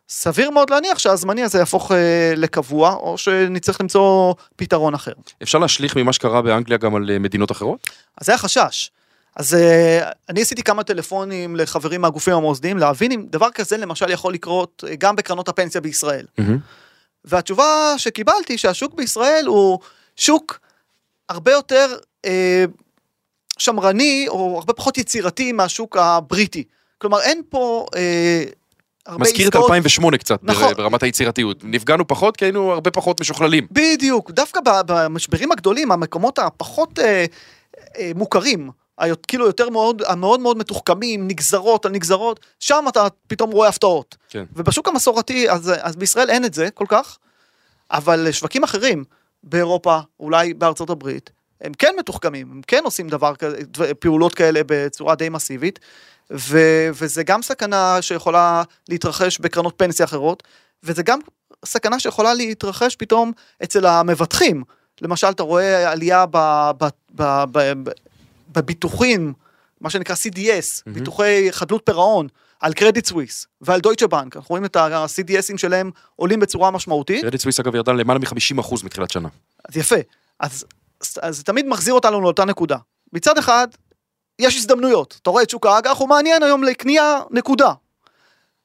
סביר 0.10 0.50
מאוד 0.50 0.70
להניח 0.70 1.00
שהזמני 1.00 1.44
הזה 1.44 1.60
יהפוך 1.60 1.92
אה, 1.92 2.34
לקבוע, 2.36 2.94
או 2.94 3.18
שנצטרך 3.18 3.82
למצוא 3.82 4.34
פתרון 4.56 4.94
אחר. 4.94 5.12
אפשר 5.44 5.58
להשליך 5.58 5.96
ממה 5.96 6.14
שקרה 6.14 6.42
באנגליה 6.42 6.78
גם 6.78 6.96
על 6.96 7.10
אה, 7.12 7.20
מדינות 7.20 7.52
אחרות? 7.52 7.90
אז 8.18 8.26
זה 8.26 8.34
החשש. 8.34 8.92
אז 9.38 9.54
אה, 9.54 10.10
אני 10.30 10.42
עשיתי 10.42 10.64
כמה 10.64 10.84
טלפונים 10.84 11.56
לחברים 11.56 12.02
מהגופים 12.02 12.34
המוסדיים, 12.34 12.78
להבין 12.78 13.12
אם 13.12 13.26
דבר 13.30 13.52
כזה 13.52 13.78
למשל 13.78 14.10
יכול 14.10 14.34
לקרות 14.34 14.84
אה, 14.88 14.96
גם 14.96 15.16
בקרנות 15.16 15.50
הפנסיה 15.50 15.82
בישראל. 15.82 16.26
והתשובה 17.26 17.94
שקיבלתי 17.98 18.58
שהשוק 18.58 18.94
בישראל 18.94 19.46
הוא 19.48 19.80
שוק 20.16 20.60
הרבה 21.30 21.52
יותר 21.52 21.96
אה, 22.26 22.66
שמרני 23.58 24.26
או 24.28 24.56
הרבה 24.58 24.74
פחות 24.74 24.98
יצירתי 24.98 25.52
מהשוק 25.52 25.98
הבריטי. 25.98 26.64
כלומר 26.98 27.22
אין 27.22 27.42
פה 27.50 27.86
אה, 27.96 28.44
הרבה 29.06 29.24
מזכיר 29.24 29.48
את 29.48 29.54
עסקאות- 29.56 29.64
2008 29.72 30.18
קצת, 30.18 30.40
נכון. 30.44 30.74
ברמת 30.74 31.04
היצירתיות. 31.04 31.58
נפגענו 31.64 32.08
פחות 32.08 32.38
כי 32.38 32.46
היינו 32.46 32.72
הרבה 32.72 32.92
פחות 32.92 33.22
משוכללים. 33.22 33.68
בדיוק, 33.72 34.32
דווקא 34.32 34.60
במשברים 34.66 35.52
הגדולים, 35.52 35.92
המקומות 35.92 36.40
הפחות 36.40 37.00
אה, 37.00 37.26
אה, 37.98 38.12
מוכרים, 38.16 38.70
היot- 39.02 39.26
כאילו 39.28 39.46
יותר 39.46 39.70
מאוד, 39.70 40.02
המאוד 40.08 40.40
מאוד 40.40 40.58
מתוחכמים, 40.58 41.28
נגזרות 41.28 41.86
על 41.86 41.92
נגזרות, 41.92 42.40
שם 42.60 42.86
אתה 42.90 43.08
פתאום 43.28 43.52
רואה 43.52 43.70
הפתעות. 43.70 44.16
כן. 44.30 44.44
ובשוק 44.56 44.88
המסורתי, 44.88 45.50
אז, 45.50 45.72
אז 45.82 45.96
בישראל 45.96 46.30
אין 46.30 46.46
את 46.46 46.54
זה 46.54 46.70
כל 46.74 46.86
כך, 46.90 47.18
אבל 47.92 48.32
שווקים 48.32 48.64
אחרים, 48.64 49.04
באירופה, 49.44 50.00
אולי 50.20 50.54
בארצות 50.54 50.90
הברית, 50.90 51.30
הם 51.62 51.72
כן 51.74 51.94
מתוחכמים, 52.00 52.52
הם 52.52 52.62
כן 52.68 52.82
עושים 52.84 53.08
דבר 53.08 53.36
כזה, 53.36 53.58
פעולות 54.00 54.36
כאלה 54.36 54.62
בצורה 54.66 55.16
די 55.16 55.30
מסיבית, 55.30 55.80
ו, 56.32 56.60
וזה 56.94 57.24
גם 57.24 57.42
סכנה 57.42 58.02
שיכולה 58.02 58.64
להתרחש 58.90 59.40
בקרנות 59.40 59.74
פנסיה 59.78 60.06
אחרות, 60.06 60.44
וזה 60.84 61.04
גם 61.04 61.20
סכנה 61.66 62.00
שיכולה 62.00 62.34
להתרחש 62.34 62.96
פתאום 62.96 63.32
אצל 63.64 63.86
המבטחים. 63.86 64.64
למשל, 65.02 65.28
אתה 65.28 65.44
רואה 65.44 65.92
עלייה 65.92 66.26
ב, 66.26 66.38
ב, 66.78 66.86
ב, 67.16 67.44
ב, 67.52 67.74
ב, 67.84 67.92
בביטוחים, 68.50 69.34
מה 69.82 69.90
שנקרא 69.90 70.16
CDS, 70.16 70.84
ביטוחי 70.94 71.48
חדלות 71.52 71.82
פירעון, 71.86 72.28
על 72.60 72.74
קרדיט 72.74 73.06
סוויס 73.06 73.48
ועל 73.62 73.80
דויטשה 73.80 74.08
בנק. 74.08 74.36
אנחנו 74.36 74.48
רואים 74.50 74.66
את 74.66 74.76
ה-CDSים 74.76 75.58
שלהם 75.58 75.92
עולים 76.16 76.40
בצורה 76.40 76.72
משמעותית. 76.72 77.22
קרדיט 77.22 77.42
סוויס 77.42 77.60
אגב 77.60 77.76
ירדה 77.76 77.92
למעלה 77.92 78.20
מ-50% 78.20 78.76
מתחילת 78.84 79.12
שנה. 79.12 79.30
אז 79.70 79.78
יפה. 79.78 79.96
אז, 80.40 80.66
אז 81.22 81.38
זה 81.38 81.44
תמיד 81.44 81.68
מחזיר 81.68 81.94
אותנו 81.94 82.22
לאותה 82.22 82.46
נקודה. 82.46 82.78
מצד 83.14 83.38
אחד, 83.38 83.68
יש 84.40 84.56
הזדמנויות. 84.56 85.20
אתה 85.22 85.30
רואה 85.30 85.44
את 85.44 85.50
שוק 85.50 85.66
האג"ח, 85.66 85.98
הוא 85.98 86.10
מעניין 86.10 86.44
היום 86.44 86.64
לקנייה, 86.64 87.20
נקודה. 87.32 87.74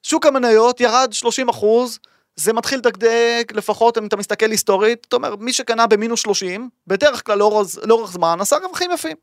שוק 0.03 0.27
המניות 0.27 0.81
ירד 0.81 1.12
30 1.12 1.49
אחוז, 1.49 1.99
זה 2.37 2.53
מתחיל 2.53 2.79
לדקדק, 2.79 3.53
לפחות 3.55 3.99
אם 3.99 4.07
אתה 4.07 4.16
מסתכל 4.16 4.51
היסטורית, 4.51 5.07
אתה 5.09 5.16
אומר, 5.16 5.37
מי 5.37 5.53
שקנה 5.53 5.87
במינוס 5.87 6.21
30, 6.21 6.68
בדרך 6.87 7.27
כלל 7.27 7.38
לאורך, 7.38 7.66
לאורך 7.83 8.12
זמן 8.12 8.37
עשה 8.40 8.57
רווחים 8.57 8.90
יפים. 8.90 9.16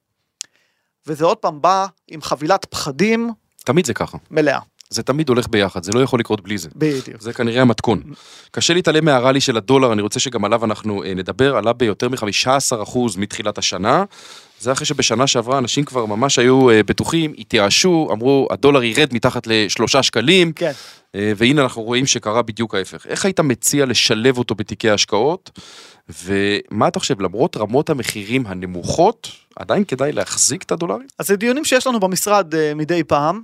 וזה 1.08 1.26
עוד 1.26 1.38
פעם 1.38 1.62
בא 1.62 1.88
עם 2.08 2.22
חבילת 2.22 2.66
פחדים 2.66 3.32
תמיד 3.66 3.86
זה 3.86 3.94
ככה. 3.94 4.18
מלאה. 4.32 4.60
זה 4.90 5.04
תמיד 5.04 5.30
הולך 5.30 5.48
ביחד, 5.50 5.84
זה 5.84 5.92
לא 5.92 6.00
יכול 6.00 6.20
לקרות 6.20 6.42
בלי 6.42 6.58
זה. 6.58 6.70
בדיוק. 6.76 7.22
זה 7.22 7.34
כנראה 7.34 7.62
המתכון. 7.62 8.04
קשה 8.52 8.74
להתעלם 8.74 9.06
מהרלי 9.06 9.42
של 9.42 9.58
הדולר, 9.58 9.94
אני 9.94 10.02
רוצה 10.02 10.20
שגם 10.20 10.46
עליו 10.46 10.66
אנחנו 10.66 11.04
אה, 11.04 11.14
נדבר, 11.14 11.58
עלה 11.58 11.74
ביותר 11.74 12.10
מ-15% 12.10 12.98
מתחילת 13.18 13.58
השנה. 13.58 14.04
זה 14.60 14.72
אחרי 14.72 14.86
שבשנה 14.86 15.28
שעברה 15.28 15.58
אנשים 15.58 15.84
כבר 15.86 16.06
ממש 16.06 16.40
היו 16.40 16.70
אה, 16.70 16.84
בטוחים, 16.84 17.34
התייאשו, 17.38 18.10
אמרו, 18.12 18.48
הדולר 18.52 18.84
ירד 18.84 19.14
מתחת 19.14 19.48
לשלושה 19.48 20.04
שקלים, 20.04 20.52
כן. 20.52 20.72
אה, 21.16 21.34
והנה 21.38 21.62
אנחנו 21.62 21.82
רואים 21.82 22.06
שקרה 22.06 22.42
בדיוק 22.42 22.76
ההפך. 22.76 23.08
איך 23.08 23.26
היית 23.26 23.40
מציע 23.40 23.86
לשלב 23.86 24.38
אותו 24.38 24.56
בתיקי 24.56 24.90
ההשקעות? 24.90 25.60
ומה 26.24 26.88
אתה 26.88 27.00
חושב, 27.00 27.22
למרות 27.22 27.58
רמות 27.58 27.90
המחירים 27.90 28.48
הנמוכות, 28.48 29.32
עדיין 29.56 29.84
כדאי 29.84 30.12
להחזיק 30.12 30.64
את 30.64 30.72
הדולרים? 30.72 31.08
אז 31.20 31.28
זה 31.28 31.36
דיונים 31.36 31.66
שיש 31.66 31.88
לנו 31.88 32.00
במשרד 32.00 32.54
מדי 32.76 33.04
פעם, 33.04 33.42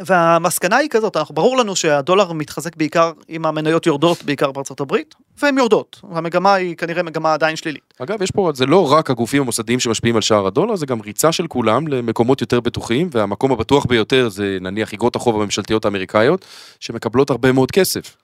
והמסקנה 0.00 0.76
היא 0.76 0.88
כזאת, 0.88 1.16
אנחנו, 1.16 1.34
ברור 1.34 1.56
לנו 1.56 1.76
שהדולר 1.76 2.32
מתחזק 2.32 2.76
בעיקר 2.76 3.12
אם 3.28 3.46
המניות 3.46 3.86
יורדות 3.86 4.22
בעיקר 4.22 4.52
בארצות 4.52 4.80
הברית, 4.80 5.14
והן 5.42 5.58
יורדות, 5.58 6.00
והמגמה 6.10 6.54
היא 6.54 6.76
כנראה 6.76 7.02
מגמה 7.02 7.34
עדיין 7.34 7.56
שלילית. 7.56 7.94
אגב, 7.98 8.22
יש 8.22 8.30
פה, 8.30 8.50
זה 8.54 8.66
לא 8.66 8.92
רק 8.92 9.10
הגופים 9.10 9.42
המוסדיים 9.42 9.80
שמשפיעים 9.80 10.16
על 10.16 10.22
שער 10.22 10.46
הדולר, 10.46 10.76
זה 10.76 10.86
גם 10.86 11.00
ריצה 11.00 11.32
של 11.32 11.46
כולם 11.46 11.88
למקומות 11.88 12.40
יותר 12.40 12.60
בטוחים, 12.60 13.08
והמקום 13.12 13.52
הבטוח 13.52 13.86
ביותר 13.86 14.28
זה 14.28 14.58
נניח 14.60 14.92
איגרות 14.92 15.16
החוב 15.16 15.40
הממשלתיות 15.40 15.84
האמריקאיות, 15.84 16.44
שמקבלות 16.80 17.30
הרבה 17.30 17.52
מאוד 17.52 17.70
כסף. 17.70 18.16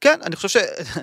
כן, 0.00 0.18
אני 0.24 0.36
חושב 0.36 0.48
ש... 0.48 0.56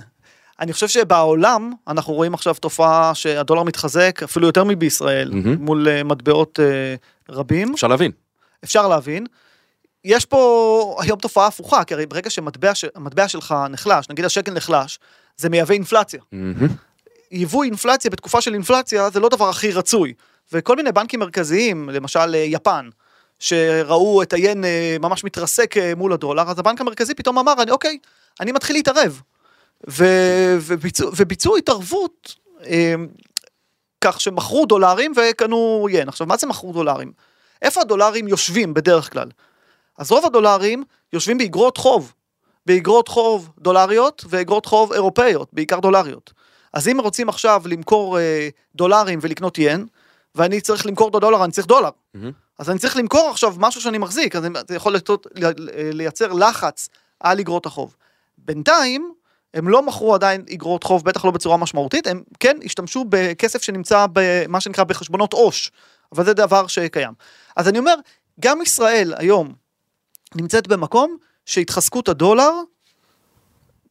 אני 0.59 0.73
חושב 0.73 0.87
שבעולם 0.87 1.71
אנחנו 1.87 2.13
רואים 2.13 2.33
עכשיו 2.33 2.53
תופעה 2.53 3.15
שהדולר 3.15 3.63
מתחזק 3.63 4.23
אפילו 4.23 4.47
יותר 4.47 4.63
מבישראל 4.63 5.31
מהמם. 5.33 5.65
מול 5.65 5.87
אה, 5.87 6.03
מטבעות 6.03 6.59
אה, 6.59 6.95
רבים, 7.29 7.73
אפשר 7.73 7.87
להבין. 7.87 8.11
אפשר 8.63 8.87
להבין. 8.87 9.25
יש 10.07 10.25
פה 10.25 10.97
היום 10.99 11.19
תופעה 11.19 11.47
הפוכה, 11.47 11.83
כי 11.83 11.93
הרי 11.93 12.05
ברגע 12.05 12.29
שמטבע 12.29 12.75
ש- 12.75 12.85
המטבע 12.95 13.27
שלך 13.27 13.55
נחלש, 13.69 14.09
נגיד 14.09 14.25
השקל 14.25 14.51
נחלש, 14.51 14.99
זה 15.37 15.49
מייבא 15.49 15.73
אינפלציה. 15.73 16.19
מהמם. 16.31 16.67
ייבוא 17.31 17.63
אינפלציה 17.63 18.11
בתקופה 18.11 18.41
של 18.41 18.53
אינפלציה 18.53 19.09
זה 19.09 19.19
לא 19.19 19.29
דבר 19.29 19.49
הכי 19.49 19.71
רצוי. 19.71 20.13
וכל 20.53 20.75
מיני 20.75 20.91
בנקים 20.91 21.19
מרכזיים, 21.19 21.89
למשל 21.89 22.35
אה, 22.35 22.39
יפן, 22.39 22.89
שראו 23.39 24.21
את 24.21 24.33
היין 24.33 24.65
אה, 24.65 24.97
ממש 24.99 25.23
מתרסק 25.23 25.77
אה, 25.77 25.93
מול 25.95 26.13
הדולר, 26.13 26.43
אז 26.49 26.59
הבנק 26.59 26.81
המרכזי 26.81 27.13
פתאום 27.15 27.37
אמר, 27.37 27.53
אני, 27.61 27.71
אוקיי, 27.71 27.97
אני 28.39 28.51
מתחיל 28.51 28.75
להתערב. 28.75 29.21
ו, 29.89 30.05
וביצעו, 30.61 31.11
וביצעו 31.17 31.57
התערבות 31.57 32.35
אה, 32.65 32.95
כך 34.01 34.21
שמכרו 34.21 34.65
דולרים 34.65 35.13
וקנו 35.15 35.87
ין. 35.91 36.09
עכשיו, 36.09 36.27
מה 36.27 36.37
זה 36.37 36.47
מכרו 36.47 36.73
דולרים? 36.73 37.11
איפה 37.61 37.81
הדולרים 37.81 38.27
יושבים 38.27 38.73
בדרך 38.73 39.13
כלל? 39.13 39.29
אז 39.97 40.11
רוב 40.11 40.25
הדולרים 40.25 40.83
יושבים 41.13 41.37
באגרות 41.37 41.77
חוב. 41.77 42.13
באגרות 42.65 43.07
חוב 43.07 43.49
דולריות 43.59 44.25
ואגרות 44.29 44.65
חוב 44.65 44.93
אירופאיות, 44.93 45.49
בעיקר 45.53 45.79
דולריות. 45.79 46.33
אז 46.73 46.87
אם 46.87 46.99
רוצים 47.01 47.29
עכשיו 47.29 47.61
למכור 47.65 48.19
אה, 48.19 48.49
דולרים 48.75 49.19
ולקנות 49.21 49.57
ין, 49.57 49.87
ואני 50.35 50.61
צריך 50.61 50.85
למכור 50.85 51.09
את 51.09 51.15
הדולר, 51.15 51.43
אני 51.43 51.51
צריך 51.51 51.67
דולר. 51.67 51.89
מהמם. 52.13 52.31
אז 52.59 52.69
אני 52.69 52.79
צריך 52.79 52.97
למכור 52.97 53.29
עכשיו 53.29 53.55
משהו 53.57 53.81
שאני 53.81 53.97
מחזיק, 53.97 54.35
אז 54.35 54.43
זה 54.67 54.75
יכול 54.75 54.93
לטות, 54.93 55.27
ל- 55.35 55.45
ל- 55.45 55.91
לייצר 55.93 56.33
לחץ 56.33 56.89
על 57.19 57.39
אגרות 57.39 57.65
החוב. 57.65 57.95
בינתיים, 58.37 59.13
הם 59.53 59.69
לא 59.69 59.81
מכרו 59.81 60.15
עדיין 60.15 60.45
אגרות 60.53 60.83
חוב, 60.83 61.03
בטח 61.03 61.25
לא 61.25 61.31
בצורה 61.31 61.57
משמעותית, 61.57 62.07
הם 62.07 62.23
כן 62.39 62.57
השתמשו 62.65 63.05
בכסף 63.09 63.61
שנמצא 63.61 64.05
במה 64.13 64.59
שנקרא 64.61 64.83
בחשבונות 64.83 65.33
עו"ש, 65.33 65.71
אבל 66.15 66.25
זה 66.25 66.33
דבר 66.33 66.67
שקיים. 66.67 67.13
אז 67.55 67.67
אני 67.67 67.79
אומר, 67.79 67.95
גם 68.39 68.61
ישראל 68.61 69.13
היום 69.17 69.53
נמצאת 70.35 70.67
במקום 70.67 71.17
שהתחזקות 71.45 72.09
הדולר 72.09 72.51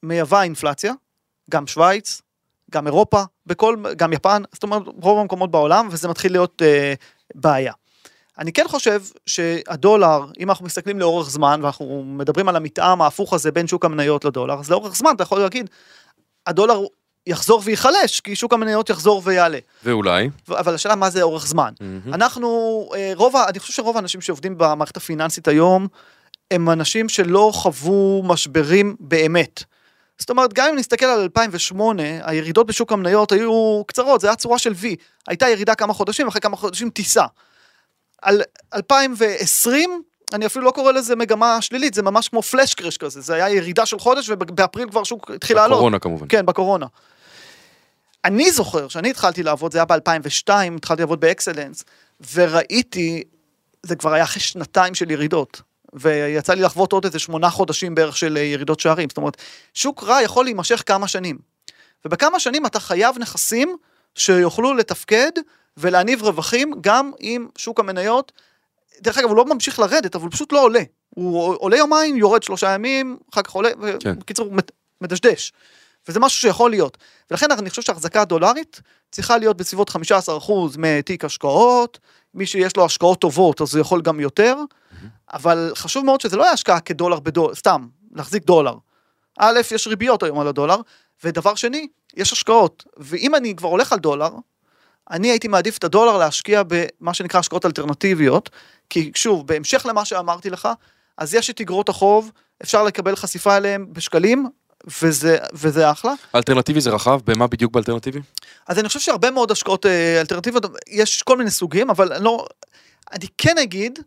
מייבאה 0.03 0.43
אינפלציה, 0.43 0.93
גם 1.51 1.67
שווייץ, 1.67 2.23
גם 2.71 2.87
אירופה, 2.87 3.23
בכל, 3.47 3.77
גם 3.97 4.13
יפן, 4.13 4.43
זאת 4.53 4.63
אומרת 4.63 4.83
רוב 4.87 5.19
המקומות 5.19 5.51
בעולם, 5.51 5.89
וזה 5.91 6.09
מתחיל 6.09 6.33
להיות 6.33 6.63
אה, 6.63 6.95
בעיה. 7.35 7.73
אני 8.39 8.53
כן 8.53 8.65
חושב 8.69 9.03
שהדולר, 9.27 10.25
אם 10.41 10.51
אנחנו 10.51 10.67
מסתכלים 10.67 10.99
לאורך 10.99 11.31
זמן, 11.31 11.61
ואנחנו 11.63 12.05
מדברים 12.07 12.49
על 12.49 12.57
המתאם 12.57 13.03
ההפוך 13.03 13.33
הזה 13.33 13.53
בין 13.53 13.67
שוק 13.67 13.85
המניות 13.85 14.25
לדולר, 14.25 14.55
אז 14.55 14.71
לאורך 14.71 14.97
זמן 14.97 15.11
אתה 15.15 15.23
יכול 15.23 15.39
להגיד, 15.39 15.71
הדולר 16.47 16.81
יחזור 17.27 17.63
וייחלש, 17.65 18.21
כי 18.21 18.37
שוק 18.37 18.53
המניות 18.53 18.91
יחזור 18.91 19.23
ויעלה. 19.25 19.59
ואולי. 19.85 20.31
אבל 20.49 20.75
השאלה 20.75 20.97
מה 20.97 21.11
זה 21.11 21.23
אורך 21.23 21.47
זמן. 21.47 21.73
מהמם. 21.81 22.15
אנחנו, 22.15 22.49
אה, 22.95 23.13
רוב, 23.15 23.37
אני 23.37 23.59
חושב 23.59 23.73
שרוב 23.73 23.97
האנשים 23.97 24.21
שעובדים 24.21 24.55
במערכת 24.59 24.97
הפיננסית 24.97 25.49
היום, 25.49 25.87
הם 26.51 26.71
אנשים 26.71 27.09
שלא 27.09 27.51
חוו 27.55 28.23
משברים 28.23 28.97
באמת. 29.01 29.65
זאת 30.19 30.31
אומרת, 30.31 30.53
גם 30.53 30.69
אם 30.69 30.77
נסתכל 30.77 31.07
על 31.07 31.21
2008, 31.21 32.03
הירידות 32.23 32.67
בשוק 32.67 32.93
המניות 32.93 33.33
היו 33.33 33.83
קצרות, 33.87 34.21
זה 34.21 34.27
היה 34.27 34.37
צורה 34.37 34.59
של 34.59 34.73
V. 34.73 34.85
הייתה 35.29 35.49
ירידה 35.49 35.75
כמה 35.75 35.93
חודשים, 35.93 36.29
אחרי 36.29 36.41
כמה 36.41 36.57
חודשים 36.57 36.91
טיסה. 36.91 37.25
על 38.23 38.43
2020, 38.75 40.03
אני 40.33 40.47
אפילו 40.47 40.65
לא 40.65 40.71
קורא 40.71 40.93
לזה 40.93 41.17
מגמה 41.17 41.63
שלילית, 41.63 41.95
זה 41.95 42.03
ממש 42.03 42.29
כמו 42.29 42.43
פלאש 42.43 42.75
קרש 42.75 42.97
כזה, 42.97 43.21
זה 43.21 43.35
היה 43.35 43.51
ירידה 43.51 43.87
של 43.87 43.99
חודש 43.99 44.29
ובאפריל 44.29 44.89
כבר 44.91 45.05
שוק 45.05 45.31
התחיל 45.31 45.57
לעלות. 45.57 45.79
קורונה 45.79 45.99
כמובן. 45.99 46.27
כן, 46.29 46.47
בקורונה. 46.47 46.87
אני 48.25 48.51
זוכר 48.51 48.89
שאני 48.89 49.11
התחלתי 49.11 49.43
לעבוד, 49.43 49.73
זה 49.73 49.79
היה 49.79 49.85
ב-2002, 49.85 50.51
התחלתי 50.77 51.03
לעבוד 51.03 51.21
באקסלנס, 51.21 51.85
וראיתי, 52.35 53.23
זה 53.83 53.97
כבר 53.97 54.13
היה 54.13 54.25
אחרי 54.25 54.41
שנתיים 54.41 54.95
של 54.95 55.11
ירידות, 55.11 55.63
ויצא 55.93 56.55
לי 56.55 56.63
לחוות 56.63 56.93
עוד 56.93 57.05
איזה 57.05 57.19
שמונה 57.19 57.51
חודשים 57.51 57.95
בערך 57.95 58.17
של 58.17 58.37
אה, 58.37 58.43
ירידות 58.43 58.81
שערים, 58.81 59.09
זאת 59.09 59.17
אומרת, 59.17 59.37
שוק 59.75 60.05
רע 60.05 60.23
יכול 60.23 60.45
להימשך 60.45 60.83
כמה 60.87 61.09
שנים. 61.09 61.39
ובכמה 62.05 62.41
שנים 62.41 62.67
אתה 62.67 62.81
חייב 62.81 63.19
נכסים 63.19 63.77
שיוכלו 64.15 64.75
לתפקד 64.75 65.31
ולהניב 65.77 66.23
רווחים 66.23 66.73
גם 66.81 67.13
אם 67.21 67.47
שוק 67.59 67.81
המניות, 67.81 68.33
דרך 69.01 69.19
אגב 69.19 69.29
הוא 69.29 69.37
לא 69.37 69.45
ממשיך 69.45 69.79
לרדת, 69.79 70.15
אבל 70.15 70.25
הוא 70.25 70.33
פשוט 70.33 70.53
לא 70.53 70.63
עולה. 70.63 70.83
הוא 71.09 71.57
עולה 71.59 71.77
יומיים, 71.77 72.17
יורד 72.17 72.43
שלושה 72.43 72.75
ימים, 72.75 73.17
אחר 73.33 73.43
כך 73.43 73.51
עולה, 73.51 73.71
כן. 74.01 74.19
בקיצור 74.19 74.51
מת- 74.53 74.73
מדשדש. 75.01 75.53
וזה 76.09 76.21
משהו 76.21 76.41
שיכול 76.41 76.71
להיות. 76.71 76.99
ולכן 77.31 77.51
אני 77.51 77.71
חושב 77.71 77.83
שהחזקה 77.83 78.23
הדולרית 78.23 78.81
צריכה 79.11 79.39
להיות 79.39 79.57
בסביבות 79.57 79.91
15% 79.91 79.95
מתיק 80.79 81.25
השקעות, 81.25 81.99
מי 82.35 82.47
שיש 82.47 82.77
לו 82.77 82.85
השקעות 82.85 83.21
טובות 83.21 83.61
אז 83.61 83.75
הוא 83.75 83.81
יכול 83.81 84.03
גם 84.03 84.21
יותר, 84.21 84.57
אבל 85.33 85.73
חשוב 85.75 86.05
מאוד 86.05 86.21
שזה 86.21 86.37
לא 86.37 86.43
יהיה 86.43 86.53
השקעה 86.53 86.81
כדולר 86.81 87.21
בדולר, 87.21 87.55
סתם, 87.55 87.87
להחזיק 88.13 88.45
דולר. 88.45 88.75
א', 89.39 89.61
יש 89.75 89.87
ריביות 89.87 90.23
היום 90.23 90.41
על 90.41 90.49
הדולר, 90.49 90.77
ודבר 91.25 91.55
שני, 91.55 91.89
יש 92.17 92.33
השקעות. 92.33 92.85
ואם 92.97 93.35
אני 93.35 93.57
כבר 93.57 93.69
הולך 93.69 93.93
על 93.93 93.99
דולר, 93.99 94.31
אני 95.11 95.29
הייתי 95.31 95.49
מעדיף 95.49 95.79
את 95.79 95.85
הדולר 95.85 96.19
להשקיע 96.19 96.63
במה 96.67 97.15
שנקרא 97.15 97.41
השקעות 97.41 97.67
אלטרנטיביות, 97.67 98.51
כי 98.91 99.13
שוב, 99.15 99.47
בהמשך 99.47 99.87
למה 99.87 100.05
שאמרתי 100.05 100.51
לך, 100.51 100.69
אז 101.19 101.35
יש 101.35 101.51
את 101.51 101.61
אגרות 101.61 101.89
החוב, 101.89 102.31
אפשר 102.63 102.85
לקבל 102.85 103.17
חשיפה 103.17 103.57
אליהם 103.57 103.87
בשקלים, 103.93 104.49
וזה, 105.03 105.39
וזה 105.53 105.91
אחלה. 105.91 106.13
אלטרנטיבי 106.35 106.81
זה 106.81 106.91
רחב, 106.91 107.21
במה 107.25 107.47
בדיוק 107.47 107.73
באלטרנטיבי? 107.73 108.21
אז 108.67 108.79
אני 108.79 108.89
חושב 108.89 109.01
שהרבה 109.01 109.31
מאוד 109.31 109.51
השקעות 109.51 109.87
אה, 109.87 110.21
אלטרנטיביות, 110.21 110.65
יש 110.89 111.23
כל 111.23 111.37
מיני 111.37 111.51
סוגים, 111.51 111.91
אבל 111.91 112.13
אני 112.13 112.25
לא... 112.25 112.47
אני 113.13 113.27
כן 113.39 113.59
אגיד 113.59 113.99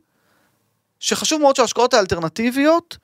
שחשוב 1.00 1.42
מאוד 1.42 1.56
שההשקעות 1.56 1.94
האלטרנטיביות 1.94 2.98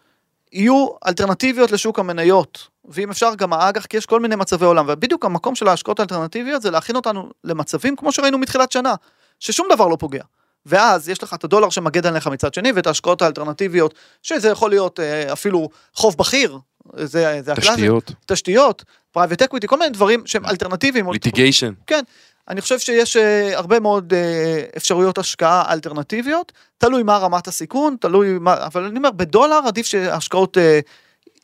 יהיו 0.51 0.87
אלטרנטיביות 1.07 1.71
לשוק 1.71 1.99
המניות, 1.99 2.67
ואם 2.85 3.11
אפשר 3.11 3.35
גם 3.35 3.53
האג"ח, 3.53 3.85
כי 3.85 3.97
יש 3.97 4.05
כל 4.05 4.19
מיני 4.19 4.35
מצבי 4.35 4.65
עולם, 4.65 4.85
ובדיוק 4.87 5.25
המקום 5.25 5.55
של 5.55 5.67
ההשקעות 5.67 5.99
האלטרנטיביות 5.99 6.61
זה 6.61 6.71
להכין 6.71 6.95
אותנו 6.95 7.29
למצבים 7.43 7.95
כמו 7.95 8.11
שראינו 8.11 8.37
מתחילת 8.37 8.71
שנה, 8.71 8.93
ששום 9.39 9.67
דבר 9.73 9.87
לא 9.87 9.95
פוגע. 9.95 10.23
ואז 10.65 11.09
יש 11.09 11.23
לך 11.23 11.33
את 11.33 11.43
הדולר 11.43 11.69
שמגן 11.69 12.05
עליך 12.05 12.27
מצד 12.27 12.53
שני, 12.53 12.71
ואת 12.75 12.87
ההשקעות 12.87 13.21
האלטרנטיביות, 13.21 13.93
שזה 14.23 14.49
יכול 14.49 14.69
להיות 14.69 14.99
אה, 14.99 15.33
אפילו 15.33 15.69
חוב 15.93 16.17
בכיר, 16.17 16.59
זה, 16.93 17.41
זה 17.41 17.51
הקלאסי. 17.51 17.71
תשתיות, 17.71 18.11
תשתיות, 18.25 18.83
private 19.11 19.41
equity, 19.41 19.67
כל 19.67 19.79
מיני 19.79 19.91
דברים 19.91 20.25
שהם 20.25 20.45
אלטרנטיביים. 20.45 21.11
litigation. 21.11 21.73
כן, 21.87 22.03
אני 22.49 22.61
חושב 22.61 22.79
שיש 22.79 23.17
אה, 23.17 23.57
הרבה 23.57 23.79
מאוד 23.79 24.13
אה, 24.13 24.63
אפשרויות 24.77 25.17
השקעה 25.17 25.73
אלטרנטיביות, 25.73 26.51
תלוי 26.77 27.03
מה 27.03 27.17
רמת 27.17 27.47
הסיכון, 27.47 27.95
תלוי 27.99 28.39
מה, 28.39 28.65
אבל 28.65 28.83
אני 28.83 28.97
אומר, 28.97 29.11
בדולר 29.11 29.59
עדיף 29.67 29.85
שהשקעות, 29.85 30.57
אה, 30.57 30.79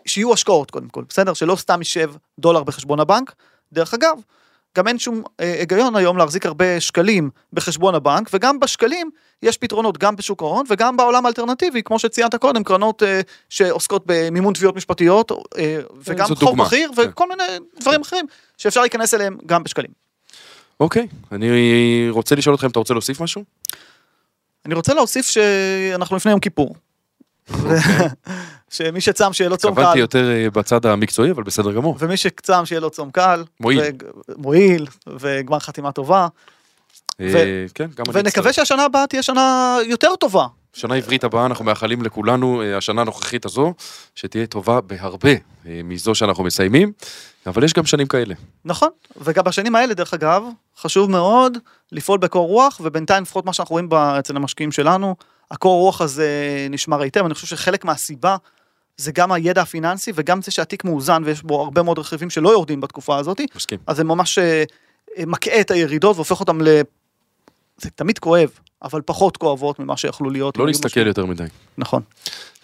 שיהיו 0.05 0.33
השקעות 0.33 0.71
קודם 0.71 0.89
כל, 0.89 1.03
בסדר? 1.09 1.33
שלא 1.33 1.55
סתם 1.55 1.79
יישב 1.79 2.11
דולר 2.39 2.63
בחשבון 2.63 2.99
הבנק. 2.99 3.35
דרך 3.73 3.93
אגב, 3.93 4.17
גם 4.77 4.87
אין 4.87 4.99
שום 4.99 5.23
היגיון 5.39 5.95
היום 5.95 6.17
להחזיק 6.17 6.45
הרבה 6.45 6.79
שקלים 6.79 7.29
בחשבון 7.53 7.95
הבנק, 7.95 8.29
וגם 8.33 8.59
בשקלים 8.59 9.09
יש 9.43 9.57
פתרונות 9.57 9.97
גם 9.97 10.15
בשוק 10.15 10.41
ההון 10.41 10.65
וגם 10.69 10.97
בעולם 10.97 11.25
האלטרנטיבי, 11.25 11.83
כמו 11.83 11.99
שציינת 11.99 12.35
קודם, 12.35 12.63
קרנות 12.63 13.03
אה, 13.03 13.21
שעוסקות 13.49 14.03
במימון 14.05 14.53
תביעות 14.53 14.75
משפטיות, 14.75 15.31
אה, 15.57 15.79
וגם 16.05 16.27
חוב. 16.35 16.61
בכיר, 16.61 16.91
כן. 16.95 17.01
וכל 17.09 17.29
מיני 17.29 17.43
דברים 17.79 18.01
אחרים 18.01 18.25
שאפשר 18.57 18.81
להיכנס 18.81 19.13
אליהם 19.13 19.37
גם 19.45 19.63
בשקלים. 19.63 20.10
אוקיי, 20.81 21.07
אני 21.31 22.07
רוצה 22.09 22.35
לשאול 22.35 22.55
אתכם, 22.55 22.69
אתה 22.69 22.79
רוצה 22.79 22.93
להוסיף 22.93 23.21
משהו? 23.21 23.43
אני 24.65 24.73
רוצה 24.73 24.93
להוסיף 24.93 25.25
שאנחנו 25.29 26.15
לפני 26.15 26.31
יום 26.31 26.39
כיפור. 26.39 26.75
שמי 28.69 29.01
שצם 29.01 29.33
שיהיה 29.33 29.49
לו 29.49 29.57
צום 29.57 29.75
קל, 29.75 29.81
קבעתי 29.81 29.99
יותר 29.99 30.31
אה, 30.31 30.49
בצד 30.49 30.85
המקצועי, 30.85 31.31
אבל 31.31 31.43
בסדר 31.43 31.71
גמור. 31.71 31.95
ומי 31.99 32.17
שצם 32.17 32.65
שיהיה 32.65 32.79
לו 32.79 32.89
צום 32.89 33.11
קל, 33.11 33.43
מועיל. 33.59 33.81
מועיל, 34.37 34.87
וגמר 35.19 35.59
חתימה 35.59 35.91
טובה, 35.91 36.27
אה, 37.21 37.65
כן, 37.75 37.87
גם 37.95 38.05
אני 38.09 38.19
ונקווה. 38.19 38.53
שהשנה 38.53 38.85
הבאה 38.85 39.07
תהיה 39.07 39.23
שנה 39.23 39.77
יותר 39.85 40.15
טובה. 40.15 40.47
שנה 40.73 40.95
עברית 40.95 41.23
הבאה, 41.23 41.45
אנחנו 41.45 41.65
מאחלים 41.65 42.01
לכולנו, 42.01 42.61
אה, 42.61 42.77
השנה 42.77 43.01
הנוכחית 43.01 43.45
הזו, 43.45 43.73
שתהיה 44.15 44.45
טובה 44.45 44.81
בהרבה 44.81 45.31
אה, 45.31 45.81
מזו 45.83 46.15
שאנחנו 46.15 46.43
מסיימים, 46.43 46.91
אבל 47.45 47.63
יש 47.63 47.73
גם 47.73 47.85
שנים 47.85 48.07
כאלה. 48.07 48.35
נכון, 48.65 48.89
וגם 49.17 49.43
בשנים 49.43 49.75
האלה, 49.75 49.93
דרך 49.93 50.13
אגב, 50.13 50.43
חשוב 50.77 51.11
מאוד 51.11 51.57
לפעול 51.91 52.19
בקור 52.19 52.47
רוח, 52.47 52.81
ובינתיים 52.83 53.23
לפחות 53.23 53.45
מה 53.45 53.53
שאנחנו 53.53 53.73
רואים 53.73 53.89
אצל 53.93 54.35
המשקיעים 54.35 54.71
שלנו, 54.71 55.15
הקור 55.51 55.79
רוח 55.79 56.01
הזה 56.01 56.27
נשמר 56.69 57.01
היטב, 57.01 57.25
אני 57.25 57.33
חושב 57.33 57.47
שחלק 57.47 57.85
מהסיבה 57.85 58.35
זה 58.97 59.11
גם 59.11 59.31
הידע 59.31 59.61
הפיננסי 59.61 60.11
וגם 60.15 60.41
זה 60.41 60.51
שהתיק 60.51 60.83
מאוזן 60.83 61.21
ויש 61.25 61.43
בו 61.43 61.61
הרבה 61.61 61.83
מאוד 61.83 61.99
רכיבים 61.99 62.29
שלא 62.29 62.49
יורדים 62.49 62.81
בתקופה 62.81 63.17
הזאת, 63.17 63.41
מסכים. 63.55 63.79
אז 63.87 63.97
זה 63.97 64.03
ממש 64.03 64.37
אה, 64.37 64.63
מקהה 65.17 65.61
את 65.61 65.71
הירידות 65.71 66.15
והופך 66.15 66.39
אותם. 66.39 66.59
זה 67.81 67.89
תמיד 67.89 68.19
כואב, 68.19 68.49
אבל 68.83 69.01
פחות 69.05 69.37
כואבות 69.37 69.79
ממה 69.79 69.97
שיכולו 69.97 70.29
להיות. 70.29 70.57
לא 70.57 70.67
להסתכל. 70.67 71.07
יותר 71.07 71.25
מדי. 71.25 71.43
נכון, 71.77 72.01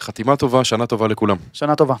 חתימה 0.00 0.36
טובה, 0.36 0.64
שנה 0.64 0.86
טובה 0.86 1.08
לכולם. 1.08 1.36
שנה 1.52 1.76
טובה. 1.76 1.94